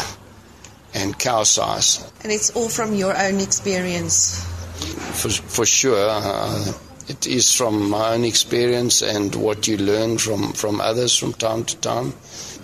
and 0.93 1.17
cow 1.19 1.43
size. 1.43 2.11
And 2.23 2.31
it's 2.31 2.51
all 2.51 2.69
from 2.69 2.93
your 2.93 3.15
own 3.15 3.39
experience? 3.39 4.43
For, 5.21 5.29
for 5.29 5.65
sure. 5.65 6.09
Uh, 7.05 7.11
it 7.11 7.27
is 7.27 7.51
from 7.51 7.89
my 7.89 8.13
own 8.13 8.23
experience 8.23 9.01
and 9.01 9.35
what 9.35 9.67
you 9.67 9.77
learn 9.77 10.17
from, 10.17 10.53
from 10.53 10.81
others 10.81 11.15
from 11.15 11.33
time 11.33 11.63
to 11.63 11.75
time. 11.77 12.13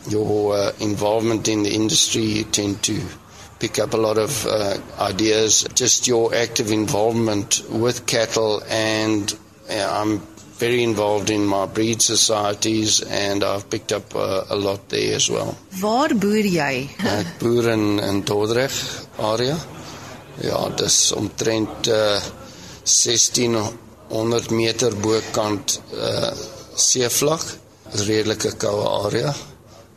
Your 0.09 0.55
uh, 0.55 0.71
involvement 0.79 1.47
in 1.47 1.63
the 1.63 1.73
industry, 1.73 2.23
you 2.23 2.43
tend 2.43 2.81
to 2.83 2.99
pick 3.59 3.77
up 3.79 3.93
a 3.93 3.97
lot 3.97 4.17
of 4.17 4.45
uh, 4.47 4.77
ideas. 4.99 5.65
Just 5.75 6.07
your 6.07 6.33
active 6.33 6.71
involvement 6.71 7.61
with 7.69 8.05
cattle, 8.07 8.63
and 8.69 9.37
I'm 9.69 10.19
very 10.61 10.83
involved 10.83 11.29
in 11.29 11.45
my 11.45 11.65
breed 11.65 12.01
societies, 12.01 13.01
and 13.01 13.43
I've 13.43 13.69
picked 13.69 13.91
up 13.91 14.15
uh, 14.15 14.43
a 14.49 14.55
lot 14.55 14.89
there 14.89 15.15
as 15.15 15.29
well. 15.29 15.55
Waar 15.79 16.13
boer 16.15 16.45
jy? 16.45 16.89
Ek 16.99 17.39
boer 17.39 17.69
in 17.69 17.99
in 17.99 18.23
Dordrecht 18.23 19.07
area. 19.19 19.57
Ja, 20.41 20.69
dis 20.69 21.11
omtrent 21.13 21.87
uh, 21.87 22.21
1600 24.11 24.51
meter 24.51 24.95
bokant 24.99 25.79
uh, 25.95 26.31
seevlak. 26.75 27.43
Dis 27.91 28.05
redelike 28.07 28.53
koue 28.59 28.83
area 29.05 29.33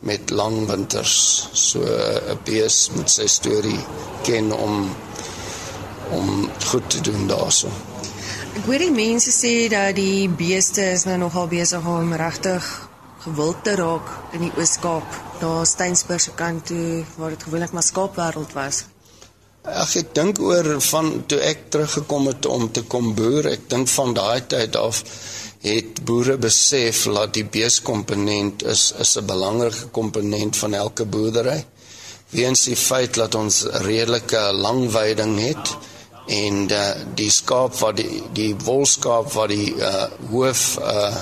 met 0.05 0.29
lang 0.29 0.67
winters. 0.69 1.49
So 1.51 1.83
'n 1.83 2.39
bees 2.43 2.89
met 2.95 3.11
sy 3.11 3.27
storie 3.27 3.81
ken 4.23 4.51
om 4.51 4.95
om 6.09 6.49
goed 6.65 6.89
te 6.89 7.01
doen 7.01 7.27
daarso. 7.27 7.67
Ek 8.55 8.65
hoor 8.65 8.79
die 8.79 8.91
mense 8.91 9.31
sê 9.33 9.67
dat 9.67 9.95
die 9.95 10.29
beeste 10.29 10.81
is 10.93 11.03
nou 11.03 11.17
nogal 11.17 11.47
besig 11.47 11.85
om 11.85 12.13
regtig 12.13 12.63
gewild 13.25 13.63
te 13.63 13.75
raak 13.75 14.07
in 14.31 14.45
die 14.45 14.51
Oos-Kaap, 14.55 15.07
daar 15.41 15.65
Steensburg 15.65 16.21
se 16.21 16.31
kant 16.37 16.65
toe 16.65 17.03
waar 17.17 17.33
dit 17.33 17.43
gewoonlik 17.43 17.71
maar 17.71 17.83
skaapwêreld 17.83 18.53
was. 18.53 18.85
Ag 19.65 19.95
ek 19.97 20.11
dink 20.13 20.39
oor 20.45 20.67
van 20.91 21.07
toe 21.25 21.39
ek 21.41 21.69
teruggekom 21.73 22.27
het 22.29 22.45
om 22.45 22.67
te 22.69 22.83
kom 22.85 23.15
boer, 23.17 23.47
ek 23.49 23.63
dink 23.69 23.89
van 23.89 24.13
daai 24.13 24.45
tyd 24.45 24.75
af 24.77 25.01
het 25.65 26.03
boere 26.05 26.35
besef 26.37 26.99
dat 27.09 27.33
die 27.33 27.45
beeskomponent 27.55 28.61
is 28.73 28.91
is 29.01 29.15
'n 29.17 29.25
belangrike 29.25 29.87
komponent 29.91 30.57
van 30.57 30.73
elke 30.73 31.05
boerdery. 31.05 31.65
Weens 32.29 32.63
die 32.69 32.75
feit 32.75 33.13
dat 33.13 33.35
ons 33.35 33.63
redelike 33.87 34.41
lang 34.53 34.91
veiding 34.91 35.39
het 35.39 35.75
en 36.27 36.69
uh, 36.71 36.91
die 37.15 37.31
skaap 37.31 37.73
wat 37.79 37.97
die 37.97 38.21
die 38.33 38.53
wolskaap 38.67 39.33
wat 39.33 39.49
die 39.49 39.73
uh, 39.73 40.05
hoof 40.29 40.77
uh, 40.77 41.15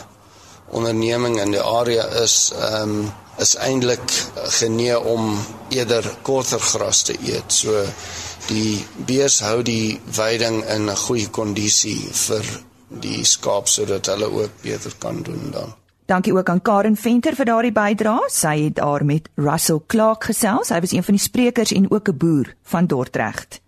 onderneming 0.71 1.39
in 1.39 1.51
die 1.51 1.63
area 1.63 2.03
is 2.23 2.51
um, 2.71 3.13
is 3.37 3.55
eintlik 3.55 4.03
genee 4.59 4.99
om 4.99 5.39
eerder 5.69 6.05
korter 6.21 6.59
gras 6.59 7.01
te 7.03 7.15
eet. 7.21 7.51
So 7.53 7.85
die 8.47 8.85
bees 9.07 9.39
hou 9.39 9.61
die 9.61 9.99
veiding 10.11 10.63
in 10.63 10.89
'n 10.89 10.95
goeie 10.95 11.29
kondisie 11.29 12.09
vir 12.11 12.43
die 12.89 13.23
skaap 13.23 13.67
sodat 13.67 14.05
hulle 14.05 14.31
ook 14.31 14.51
beter 14.61 14.93
kan 14.99 15.21
doen 15.23 15.51
dan. 15.51 15.73
Dankie 16.05 16.33
ook 16.33 16.49
aan 16.49 16.61
Karen 16.61 16.95
Venter 16.95 17.35
vir 17.35 17.45
daardie 17.45 17.71
bydrae. 17.71 18.27
Sy 18.27 18.63
het 18.63 18.75
daar 18.75 19.05
met 19.05 19.29
Russell 19.35 19.79
Clark 19.87 20.23
gesels. 20.23 20.69
Hy 20.69 20.79
was 20.79 20.91
een 20.91 21.03
van 21.03 21.15
die 21.15 21.23
sprekers 21.23 21.71
en 21.71 21.91
ook 21.91 22.09
'n 22.09 22.17
boer 22.17 22.55
van 22.63 22.87
Dordrecht. 22.87 23.61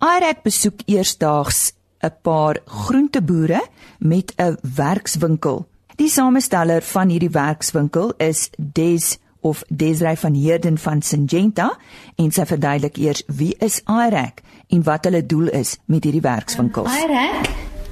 Irek 0.00 0.42
besoek 0.42 0.80
eersdaags 0.86 1.72
'n 2.02 2.12
paar 2.22 2.60
groenteboere 2.66 3.62
met 3.98 4.32
'n 4.36 4.58
werkswinkel. 4.74 5.66
Die 5.96 6.08
samesteller 6.08 6.82
van 6.82 7.08
hierdie 7.08 7.30
werkswinkel 7.30 8.14
is 8.16 8.50
Des 8.56 9.18
of 9.40 9.62
Desrey 9.68 10.16
van 10.16 10.34
Heerden 10.34 10.78
van 10.78 11.02
Syngenta 11.02 11.70
en 12.16 12.30
sy 12.30 12.46
verduidelik 12.46 12.96
eers 12.96 13.22
wie 13.26 13.54
is 13.58 13.80
Irek 13.88 14.42
en 14.68 14.82
wat 14.82 15.04
hulle 15.08 15.26
doel 15.26 15.48
is 15.48 15.78
met 15.86 16.04
hierdie 16.04 16.24
werkswinkels. 16.24 16.92
Irek 17.04 17.50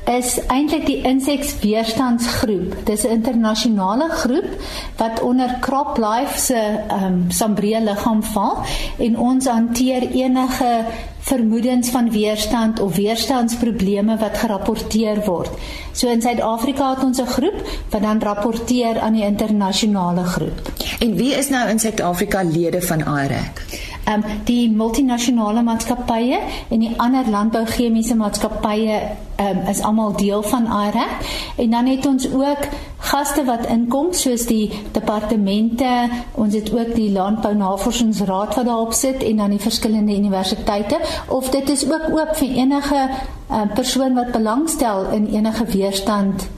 is 0.08 0.38
eintlik 0.48 0.87
die 0.88 1.00
inseksweerstandsgroep. 1.04 2.76
Dis 2.84 3.04
'n 3.04 3.20
internasionale 3.20 4.08
groep 4.08 4.48
wat 4.96 5.20
onder 5.20 5.56
CropLife 5.61 6.38
se 6.40 6.54
ehm 6.88 7.04
um, 7.04 7.30
Sambreel 7.30 7.82
liggaam 7.82 8.22
val 8.22 8.64
en 8.98 9.18
ons 9.18 9.46
hanteer 9.46 10.11
enige 10.11 10.84
vermoedens 11.28 11.90
van 11.92 12.10
weerstand 12.10 12.80
of 12.80 12.96
weerstandsprobleme 12.96 14.16
wat 14.16 14.38
gerapporteer 14.38 15.20
word. 15.24 15.50
So 15.92 16.08
in 16.08 16.22
Suid-Afrika 16.22 16.94
het 16.94 17.04
ons 17.04 17.20
'n 17.20 17.26
groep 17.26 17.58
wat 17.90 18.02
dan 18.02 18.22
rapporteer 18.22 19.00
aan 19.00 19.12
die 19.12 19.24
internasionale 19.24 20.24
groep. 20.24 20.72
En 20.98 21.14
wie 21.14 21.34
is 21.34 21.48
nou 21.48 21.68
in 21.68 21.78
Suid-Afrika 21.78 22.42
lede 22.42 22.82
van 22.82 23.00
IREC? 23.00 23.62
Ehm 24.08 24.22
um, 24.24 24.44
die 24.44 24.70
multinasjonale 24.70 25.62
maatskappye 25.62 26.38
en 26.68 26.78
die 26.78 26.94
ander 26.96 27.28
landbouchemiese 27.30 28.14
maatskappye 28.16 29.00
ehm 29.36 29.58
um, 29.58 29.66
is 29.68 29.80
almal 29.80 30.16
deel 30.16 30.42
van 30.42 30.64
IREC 30.64 31.26
en 31.56 31.70
dan 31.70 31.86
het 31.86 32.06
ons 32.06 32.32
ook 32.32 32.68
gaste 32.98 33.44
wat 33.44 33.66
inkom 33.70 34.12
soos 34.12 34.46
die 34.46 34.70
departemente, 34.92 36.08
ons 36.34 36.54
het 36.54 36.72
ook 36.74 36.94
die 36.94 37.10
landbou 37.12 37.54
navorsingsraad 37.54 38.54
wat 38.58 38.66
daarop 38.66 38.92
sit 38.92 39.22
en 39.22 39.36
dan 39.36 39.54
die 39.54 39.62
verskillende 39.62 40.16
universiteite 40.16 40.98
of 41.26 41.48
dit 41.50 41.70
is 41.70 41.85
ook 41.92 42.09
oop 42.11 42.37
vir 42.37 42.48
enige 42.48 43.09
uh, 43.50 43.62
persoon 43.74 44.14
wat 44.14 44.33
belangstel 44.33 45.11
in 45.11 45.26
enige 45.26 45.64
weerstand 45.64 46.48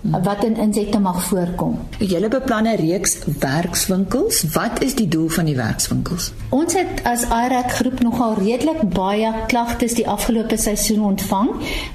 wat 0.00 0.44
in 0.44 0.56
insette 0.56 0.98
mag 0.98 1.22
voorkom. 1.24 1.78
Julle 1.98 2.28
beplan 2.28 2.66
'n 2.66 2.76
reeks 2.76 3.18
werkswinkels. 3.38 4.44
Wat 4.52 4.82
is 4.82 4.94
die 4.94 5.08
doel 5.08 5.28
van 5.28 5.44
die 5.44 5.56
werkswinkels? 5.56 6.32
Ons 6.48 6.74
het 6.74 7.02
as 7.02 7.22
IRAC 7.22 7.70
groep 7.70 8.00
nogal 8.00 8.34
redelik 8.34 8.82
baie 8.94 9.32
klagtes 9.46 9.94
die 9.94 10.08
afgelope 10.08 10.56
seisoen 10.56 11.02
ontvang 11.02 11.48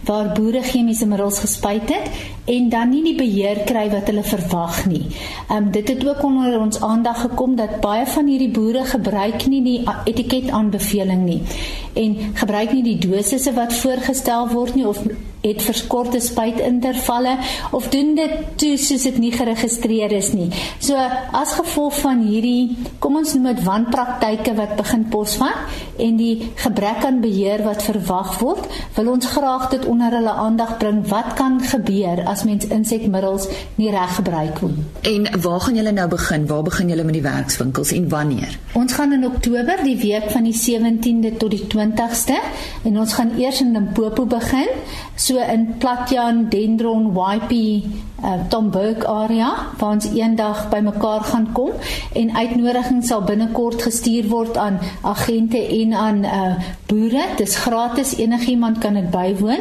waar 0.05 0.31
boere 0.33 0.61
chemiese 0.61 1.05
middels 1.05 1.39
gespuit 1.39 1.89
het 1.89 2.09
en 2.45 2.69
dan 2.69 2.89
nie 2.89 3.03
die 3.03 3.15
beheer 3.15 3.59
kry 3.65 3.89
wat 3.89 4.07
hulle 4.07 4.23
verwag 4.23 4.85
nie. 4.85 5.07
Ehm 5.49 5.57
um, 5.57 5.71
dit 5.71 5.87
het 5.87 6.07
ook 6.07 6.23
onder 6.23 6.59
ons 6.59 6.81
aandag 6.81 7.21
gekom 7.21 7.55
dat 7.55 7.79
baie 7.79 8.05
van 8.05 8.27
hierdie 8.27 8.51
boere 8.51 8.85
gebruik 8.85 9.47
nie 9.47 9.63
die 9.63 9.83
etiketaanbeveling 10.03 11.23
nie 11.23 11.41
en 11.93 12.17
gebruik 12.33 12.73
nie 12.73 12.83
die 12.83 12.97
dosisse 13.09 13.53
wat 13.53 13.73
voorgestel 13.73 14.49
word 14.49 14.75
nie 14.75 14.87
of 14.87 14.99
het 15.43 15.62
verskorte 15.62 16.19
spuitintervalle 16.23 17.36
of 17.75 17.89
doen 17.91 18.13
dit 18.15 18.36
toe 18.56 18.77
soos 18.79 19.03
dit 19.10 19.17
nie 19.19 19.32
geregistreer 19.34 20.12
is 20.15 20.32
nie. 20.34 20.47
So 20.79 20.95
as 21.36 21.56
gevolg 21.58 21.97
van 21.99 22.23
hierdie 22.23 22.77
kom 23.03 23.17
ons 23.19 23.34
noem 23.36 23.49
dit 23.51 23.63
wanpraktyke 23.65 24.56
wat 24.56 24.77
begin 24.79 25.03
posvat 25.12 25.99
en 25.99 26.15
die 26.17 26.51
gebrek 26.63 27.03
aan 27.06 27.19
beheer 27.21 27.62
wat 27.65 27.84
verwag 27.86 28.38
word, 28.39 28.69
wil 28.95 29.12
ons 29.13 29.27
graag 29.34 29.67
dit 29.73 29.84
onder 29.89 30.15
hulle 30.15 30.32
aandag 30.45 30.77
bring 30.79 31.03
wat 31.12 31.36
kan 31.38 31.60
gebeur 31.62 32.23
as 32.29 32.45
mens 32.47 32.69
insekmiddels 32.71 33.49
nie 33.75 33.91
reg 33.93 34.15
gebruik 34.15 34.62
nie. 34.63 34.88
En 35.12 35.27
waar 35.43 35.60
gaan 35.67 35.77
julle 35.77 35.91
nou 35.91 36.08
begin? 36.15 36.47
Waar 36.47 36.63
begin 36.63 36.89
julle 36.93 37.03
met 37.03 37.19
die 37.19 37.25
werkswinkels 37.25 37.91
en 37.97 38.08
wanneer? 38.10 38.58
Ons 38.79 38.95
gaan 38.95 39.13
in 39.13 39.27
Oktober 39.27 39.84
die 39.84 39.97
week 39.99 40.32
van 40.32 40.47
die 40.47 40.56
17de 40.56 41.36
tot 41.38 41.51
die 41.51 41.65
20ste 41.67 42.39
en 42.88 42.99
ons 42.99 43.13
gaan 43.19 43.36
eers 43.38 43.62
in 43.62 43.75
Limpopo 43.75 44.25
begin. 44.25 44.71
So 45.15 45.32
so 45.33 45.41
in 45.41 45.79
Platjan, 45.81 46.49
Dendron, 46.49 47.11
YP, 47.11 48.12
uh, 48.23 48.47
Tom 48.49 48.69
Burke 48.71 49.07
area 49.07 49.51
waar 49.77 49.91
ons 49.91 50.07
eendag 50.13 50.69
bymekaar 50.69 51.23
gaan 51.23 51.49
kom 51.51 51.71
en 52.13 52.36
uitnodigings 52.36 53.07
sal 53.07 53.21
binnekort 53.21 53.81
gestuur 53.81 54.27
word 54.31 54.57
aan 54.57 54.79
agente 55.01 55.59
en 55.81 55.93
aan 55.93 56.23
uh, 56.23 56.53
boere. 56.88 57.25
Dis 57.38 57.55
gratis, 57.55 58.15
enigiemand 58.17 58.77
kan 58.77 58.93
dit 58.93 59.09
bywoon. 59.12 59.59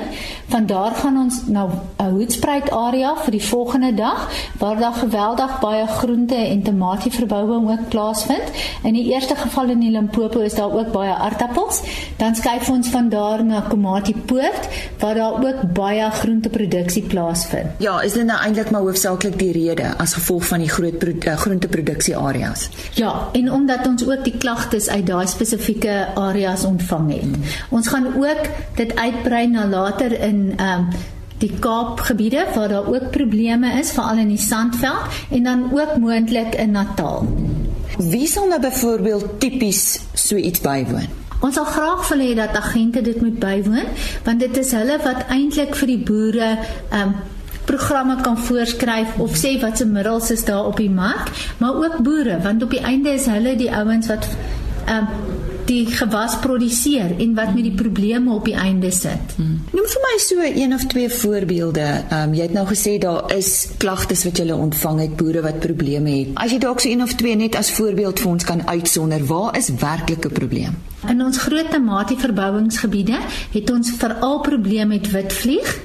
Van 0.52 0.66
daar 0.66 0.94
gaan 0.94 1.16
ons 1.16 1.46
na 1.46 1.64
'n 1.64 1.70
uh, 2.00 2.08
Hoedspruit 2.12 2.70
area 2.70 3.14
vir 3.16 3.32
die 3.32 3.44
volgende 3.44 3.94
dag 3.94 4.28
waar 4.58 4.78
daar 4.78 4.92
geweldig 4.92 5.60
baie 5.60 5.86
groente 5.86 6.34
en 6.34 6.62
tamatieverbouing 6.62 7.70
ook 7.70 7.88
plaasvind. 7.88 8.52
In 8.82 8.92
die 8.92 9.12
eerste 9.12 9.36
geval 9.36 9.68
in 9.68 9.80
die 9.80 9.90
Limpopo 9.90 10.40
is 10.40 10.54
daar 10.54 10.72
ook 10.72 10.92
baie 10.92 11.14
aardappels. 11.14 11.82
Dan 12.16 12.34
skuif 12.34 12.70
ons 12.70 12.88
van 12.88 13.08
daar 13.08 13.44
na 13.44 13.60
Komati 13.68 14.14
Poort 14.14 14.68
waar 14.98 15.14
daar 15.14 15.32
ook 15.32 15.72
baie 15.72 16.10
groenteproduksie 16.10 17.02
plaasvind. 17.02 17.66
Ja, 17.78 18.00
is 18.00 18.12
dit 18.12 18.24
nou 18.24 18.38
eintlik 18.52 18.70
maar 18.70 18.84
hoofsaaklik 18.84 19.38
die 19.40 19.52
rede 19.52 19.94
as 20.02 20.12
gevolg 20.18 20.44
van 20.50 20.60
die 20.60 20.68
groot 20.68 21.04
uh, 21.08 21.36
groenteproduksie 21.40 22.16
areas. 22.16 22.68
Ja, 23.00 23.28
en 23.32 23.52
omdat 23.52 23.86
ons 23.88 24.04
ook 24.04 24.24
die 24.24 24.36
klagtes 24.36 24.88
uit 24.88 25.06
daai 25.08 25.26
spesifieke 25.26 26.12
areas 26.20 26.64
ontvang 26.68 27.08
het. 27.12 27.22
Hmm. 27.22 27.48
Ons 27.70 27.88
gaan 27.88 28.12
ook 28.12 28.52
dit 28.76 28.94
uitbrei 28.96 29.46
na 29.48 29.66
later 29.66 30.12
in 30.12 30.52
ehm 30.56 30.86
um, 30.92 31.10
die 31.42 31.50
Kaapgebiede 31.58 32.44
waar 32.54 32.68
daar 32.68 32.86
ook 32.86 33.10
probleme 33.10 33.72
is, 33.78 33.90
veral 33.90 34.20
in 34.22 34.28
die 34.30 34.38
Sandveld 34.38 35.16
en 35.30 35.42
dan 35.42 35.64
ook 35.72 35.96
moontlik 35.98 36.54
in 36.54 36.70
Natal. 36.70 37.26
Wie 37.98 38.26
sal 38.30 38.46
nou 38.46 38.60
byvoorbeeld 38.60 39.40
tipies 39.40 39.98
so 40.14 40.36
iets 40.36 40.60
bywoon? 40.62 41.10
Ons 41.42 41.58
sal 41.58 41.66
graag 41.66 42.06
wil 42.12 42.22
hê 42.22 42.36
dat 42.38 42.54
agente 42.54 43.02
dit 43.02 43.18
moet 43.20 43.38
bywoon 43.42 43.90
want 44.22 44.40
dit 44.40 44.56
is 44.62 44.70
hulle 44.70 45.00
wat 45.02 45.26
eintlik 45.34 45.74
vir 45.74 45.96
die 45.96 46.02
boere 46.12 46.50
ehm 46.54 47.08
um, 47.08 47.14
programme 47.64 48.16
kan 48.20 48.38
voorskryf 48.38 49.18
of 49.18 49.36
sê 49.38 49.54
wat 49.60 49.78
se 49.78 49.86
middels 49.86 50.30
is 50.30 50.44
daar 50.44 50.66
op 50.66 50.76
die 50.76 50.90
mark, 50.90 51.30
maar 51.58 51.74
ook 51.74 52.02
boere 52.02 52.40
want 52.42 52.62
op 52.62 52.70
die 52.70 52.82
einde 52.82 53.14
is 53.14 53.26
hulle 53.26 53.56
die 53.56 53.72
ouens 53.72 54.06
wat 54.06 54.28
ehm 54.86 54.98
um, 54.98 55.40
die 55.64 55.86
gewas 55.86 56.34
produseer 56.42 57.12
en 57.18 57.34
wat 57.34 57.54
met 57.54 57.62
die 57.62 57.74
probleme 57.74 58.32
op 58.34 58.44
die 58.44 58.56
einde 58.58 58.90
sit. 58.90 59.34
Hmm. 59.36 59.60
Noem 59.72 59.86
vir 59.92 60.02
my 60.04 60.16
so 60.24 60.46
een 60.48 60.74
of 60.74 60.86
twee 60.90 61.10
voorbeelde. 61.10 61.84
Ehm 61.84 62.28
um, 62.28 62.34
jy 62.34 62.48
het 62.48 62.56
nou 62.56 62.66
gesê 62.66 62.96
daar 62.98 63.30
is 63.36 63.52
klagtes 63.78 64.24
wat 64.26 64.42
jy 64.42 64.50
ontvang 64.50 65.00
het 65.04 65.16
boere 65.16 65.42
wat 65.46 65.60
probleme 65.62 66.16
het. 66.18 66.34
As 66.34 66.50
jy 66.52 66.58
dalk 66.58 66.80
so 66.80 66.90
een 66.90 67.02
of 67.02 67.14
twee 67.14 67.36
net 67.36 67.56
as 67.56 67.72
voorbeeld 67.78 68.20
vir 68.20 68.30
ons 68.30 68.44
kan 68.44 68.66
uitsonder, 68.68 69.24
waar 69.26 69.56
is 69.56 69.70
werklike 69.78 70.28
probleem? 70.28 70.76
In 71.08 71.22
ons 71.22 71.38
groot 71.38 71.70
tematie 71.70 72.18
verbouingsgebiede 72.18 73.18
het 73.52 73.70
ons 73.70 73.94
veral 73.98 74.40
probleme 74.40 74.94
met 74.98 75.10
witvlieg. 75.10 75.76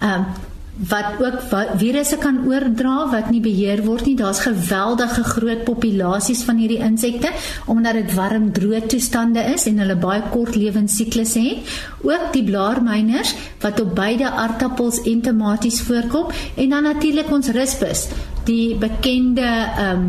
Ehm 0.00 0.18
um, 0.18 0.52
wat 0.74 1.20
ook 1.22 1.42
virusse 1.78 2.16
kan 2.18 2.40
oordra 2.48 3.06
wat 3.10 3.30
nie 3.30 3.40
beheer 3.40 3.84
word 3.86 4.08
nie. 4.08 4.16
Daar's 4.18 4.42
geweldige 4.42 5.22
groot 5.24 5.64
populasies 5.64 6.42
van 6.44 6.58
hierdie 6.58 6.82
insekte 6.82 7.30
omdat 7.70 7.94
dit 8.00 8.14
warm 8.14 8.50
droë 8.52 8.86
toestande 8.90 9.44
is 9.54 9.68
en 9.70 9.78
hulle 9.78 9.96
baie 9.96 10.22
kort 10.32 10.58
lewensiklusse 10.58 11.40
het. 11.40 11.74
Ook 12.02 12.32
die 12.34 12.44
blaarmyners 12.44 13.34
wat 13.62 13.80
op 13.80 13.94
beide 13.94 14.30
aardappels 14.30 15.02
en 15.02 15.22
tomaties 15.22 15.80
voorkom 15.86 16.32
en 16.54 16.68
dan 16.68 16.82
natuurlik 16.82 17.30
ons 17.30 17.54
rispus, 17.54 18.08
die 18.44 18.74
bekende 18.74 19.46
ehm 19.46 20.08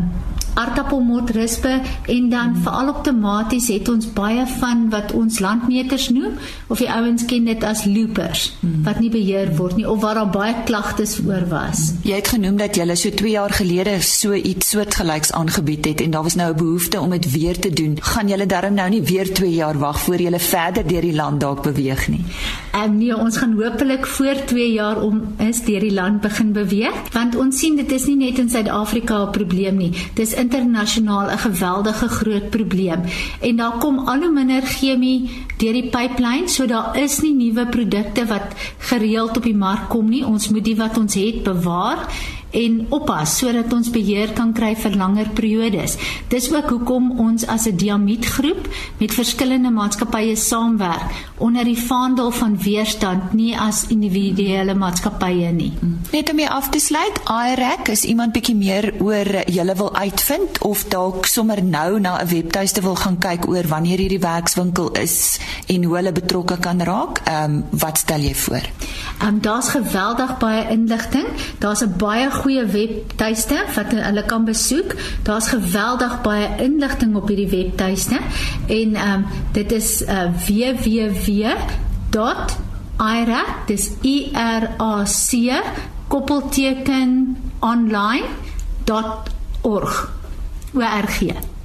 aardappelmotrispe 0.56 1.72
en 2.06 2.28
dan 2.32 2.52
hmm. 2.52 2.62
veral 2.62 2.88
op 2.92 3.02
tomaties 3.04 3.68
het 3.72 3.88
ons 3.92 4.08
baie 4.16 4.46
van 4.58 4.86
wat 4.90 5.12
ons 5.12 5.38
landmeters 5.44 6.08
noem 6.08 6.38
of 6.66 6.80
die 6.82 6.90
ouens 6.90 7.24
ken 7.28 7.44
dit 7.48 7.64
as 7.64 7.84
loopers 7.84 8.48
hmm. 8.60 8.82
wat 8.86 9.00
nie 9.02 9.10
beheer 9.12 9.52
word 9.56 9.76
nie 9.76 9.88
of 9.88 10.00
waar 10.04 10.20
daar 10.20 10.32
baie 10.32 10.54
klagtes 10.68 11.18
oor 11.26 11.46
was. 11.50 11.90
Hmm. 11.90 12.10
Jy 12.10 12.20
het 12.20 12.32
genoem 12.34 12.60
dat 12.60 12.76
jy 12.78 12.88
so 12.96 13.10
2 13.22 13.30
jaar 13.30 13.52
gelede 13.52 13.98
so 14.02 14.34
iets 14.34 14.70
soortgelyks 14.72 15.32
aangebied 15.36 15.84
het 15.84 16.00
en 16.00 16.10
daar 16.16 16.26
was 16.26 16.38
nou 16.40 16.50
'n 16.52 16.56
behoefte 16.56 17.00
om 17.00 17.10
dit 17.10 17.30
weer 17.30 17.58
te 17.58 17.70
doen. 17.70 17.96
Gaan 18.00 18.28
julle 18.28 18.46
darm 18.46 18.74
nou 18.74 18.88
nie 18.90 19.02
weer 19.02 19.34
2 19.34 19.54
jaar 19.54 19.78
wag 19.78 20.00
voor 20.00 20.20
jy 20.20 20.40
verder 20.40 20.86
deur 20.86 21.00
die 21.00 21.14
land 21.14 21.40
dalk 21.40 21.62
beweeg 21.62 22.08
nie? 22.08 22.24
Ehm 22.72 22.84
um, 22.90 22.96
nee, 22.98 23.16
ons 23.16 23.36
gaan 23.36 23.52
hopelik 23.62 24.06
voor 24.06 24.36
2 24.44 24.72
jaar 24.72 25.02
om 25.02 25.22
is 25.38 25.62
deur 25.64 25.80
die 25.80 25.92
land 25.92 26.20
begin 26.20 26.52
beweeg 26.52 27.12
want 27.12 27.36
ons 27.36 27.58
sien 27.58 27.76
dit 27.76 27.92
is 27.92 28.06
nie 28.06 28.16
net 28.16 28.38
in 28.38 28.50
Suid-Afrika 28.50 29.22
'n 29.24 29.30
probleem 29.30 29.76
nie. 29.76 29.92
Dis 30.14 30.34
internasionaal 30.46 31.30
'n 31.30 31.38
geweldige 31.38 32.08
groot 32.08 32.50
probleem 32.50 33.00
en 33.40 33.56
daar 33.56 33.78
kom 33.78 33.98
al 33.98 34.18
hoe 34.18 34.32
minder 34.32 34.62
chemie 34.62 35.30
deur 35.58 35.72
die 35.72 35.90
pipeline, 35.90 36.48
so 36.48 36.66
daar 36.66 36.96
is 36.96 37.20
nie 37.20 37.34
nuwe 37.34 37.66
produkte 37.66 38.26
wat 38.26 38.54
gereeld 38.78 39.36
op 39.36 39.42
die 39.42 39.56
mark 39.56 39.88
kom 39.88 40.08
nie. 40.08 40.24
Ons 40.26 40.48
moet 40.48 40.64
die 40.64 40.76
wat 40.76 40.98
ons 40.98 41.14
het 41.14 41.42
bewaar 41.42 41.98
en 42.50 42.86
oppas 42.90 43.38
sodat 43.38 43.72
ons 43.72 43.90
beheer 43.90 44.32
kan 44.32 44.52
kry 44.52 44.74
vir 44.76 44.96
langer 44.96 45.28
periodes. 45.34 45.96
Dis 46.28 46.50
ook 46.52 46.70
hoekom 46.70 47.18
ons 47.18 47.46
as 47.46 47.66
'n 47.66 47.76
diamietgroep 47.76 48.68
met 48.98 49.14
verskillende 49.14 49.70
maatskappye 49.70 50.36
saamwerk 50.36 51.10
onder 51.38 51.64
die 51.64 51.78
vaandel 51.78 52.30
van 52.30 52.58
weerstand, 52.58 53.32
nie 53.32 53.58
as 53.58 53.84
individuele 53.88 54.74
maatskappye 54.74 55.52
nie. 55.52 55.72
Net 56.12 56.30
om 56.30 56.38
jou 56.38 56.50
af 56.50 56.68
te 56.68 56.78
sluit, 56.78 57.20
IREC 57.28 57.88
is 57.88 58.04
iemand 58.04 58.32
bietjie 58.32 58.54
meer 58.56 58.92
oor 58.98 59.28
julle 59.46 59.74
wil 59.74 59.96
uitvind 59.96 60.62
of 60.62 60.84
dalk 60.88 61.26
sommer 61.26 61.62
nou 61.64 62.00
na 62.00 62.22
'n 62.22 62.28
webtuiste 62.28 62.80
wil 62.80 62.96
gaan 62.96 63.18
kyk 63.18 63.48
oor 63.48 63.66
wanneer 63.68 63.98
hierdie 63.98 64.18
werkswinkel 64.18 64.90
is 64.92 65.38
en 65.66 65.84
hoe 65.84 65.96
hulle 65.96 66.12
betrokke 66.12 66.58
kan 66.58 66.80
raak. 66.80 67.20
Ehm 67.24 67.44
um, 67.44 67.64
wat 67.70 67.98
stel 67.98 68.20
jy 68.20 68.34
voor? 68.34 68.64
Ehm 69.18 69.28
um, 69.28 69.40
daar's 69.40 69.68
geweldig 69.68 70.38
baie 70.38 70.68
inligting. 70.68 71.26
Daar's 71.58 71.82
'n 71.82 71.94
baie 71.96 72.30
goeie 72.42 72.64
webtuiste 72.70 73.58
wat 73.74 73.92
hulle 73.96 74.24
kan 74.28 74.44
besoek. 74.44 74.94
Daar's 75.26 75.48
geweldig 75.52 76.20
baie 76.24 76.48
inligting 76.64 77.16
op 77.16 77.28
hierdie 77.28 77.50
webtuiste 77.52 78.18
en 78.66 78.94
ehm 78.94 79.12
um, 79.14 79.24
dit 79.52 79.72
is 79.72 80.02
uh, 80.02 80.30
www.ira 80.46 81.82
dis 83.66 83.90
i 84.02 84.30
r 84.32 84.64
a 84.78 85.04
c 85.04 85.52
koppelteken 86.08 87.36
online.org. 87.60 88.32
Gee? 91.06 91.55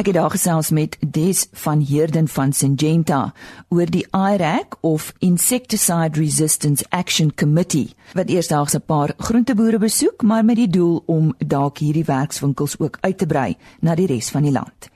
Ek 0.00 0.06
het 0.06 0.14
daar 0.16 0.30
gesels 0.32 0.70
met 0.70 0.96
Des 1.04 1.42
van 1.52 1.80
Heerden 1.84 2.28
van 2.28 2.52
Syngenta 2.56 3.34
oor 3.68 3.90
die 3.92 4.06
IRAC 4.16 4.78
of 4.80 5.12
Insecticide 5.18 6.16
Resistance 6.16 6.84
Action 6.88 7.34
Committee 7.34 7.92
wat 8.16 8.28
eersdaags 8.32 8.74
'n 8.74 8.82
paar 8.86 9.12
groenteboere 9.16 9.78
besoek, 9.78 10.22
maar 10.22 10.44
met 10.44 10.56
die 10.56 10.68
doel 10.68 11.02
om 11.06 11.34
dalk 11.46 11.78
hierdie 11.78 12.04
werkswinkels 12.04 12.78
ook 12.78 12.96
uit 13.00 13.18
te 13.18 13.26
brei 13.26 13.56
na 13.80 13.94
die 13.94 14.06
res 14.06 14.30
van 14.30 14.42
die 14.42 14.52
land. 14.52 14.88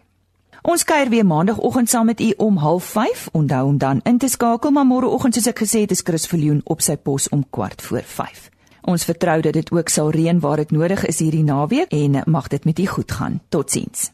Ons 0.62 0.84
kuier 0.84 1.08
weer 1.08 1.26
maandagooggend 1.26 1.88
saam 1.88 2.06
met 2.06 2.20
u 2.20 2.32
om 2.36 2.58
05:30. 2.58 3.28
Onthou 3.32 3.66
om 3.66 3.78
dan 3.78 4.00
in 4.02 4.18
te 4.18 4.28
skakel, 4.28 4.70
maar 4.70 4.86
môreoggend 4.86 5.34
soos 5.34 5.46
ek 5.46 5.58
gesê 5.58 5.80
het, 5.80 5.90
is 5.90 6.00
Chris 6.04 6.26
Viljoen 6.26 6.60
op 6.64 6.80
sy 6.80 6.96
pos 6.96 7.28
om 7.28 7.44
kwart 7.50 7.82
voor 7.82 8.02
5. 8.04 8.50
Ons 8.80 9.04
vertrou 9.04 9.40
dat 9.40 9.52
dit 9.52 9.72
ook 9.72 9.88
sal 9.88 10.10
reën 10.10 10.40
waar 10.40 10.56
dit 10.56 10.70
nodig 10.70 11.06
is 11.06 11.18
hierdie 11.18 11.44
naweek 11.44 11.90
en 11.90 12.22
mag 12.26 12.48
dit 12.48 12.64
met 12.64 12.78
u 12.78 12.86
goed 12.86 13.12
gaan. 13.12 13.40
Totsiens. 13.48 14.13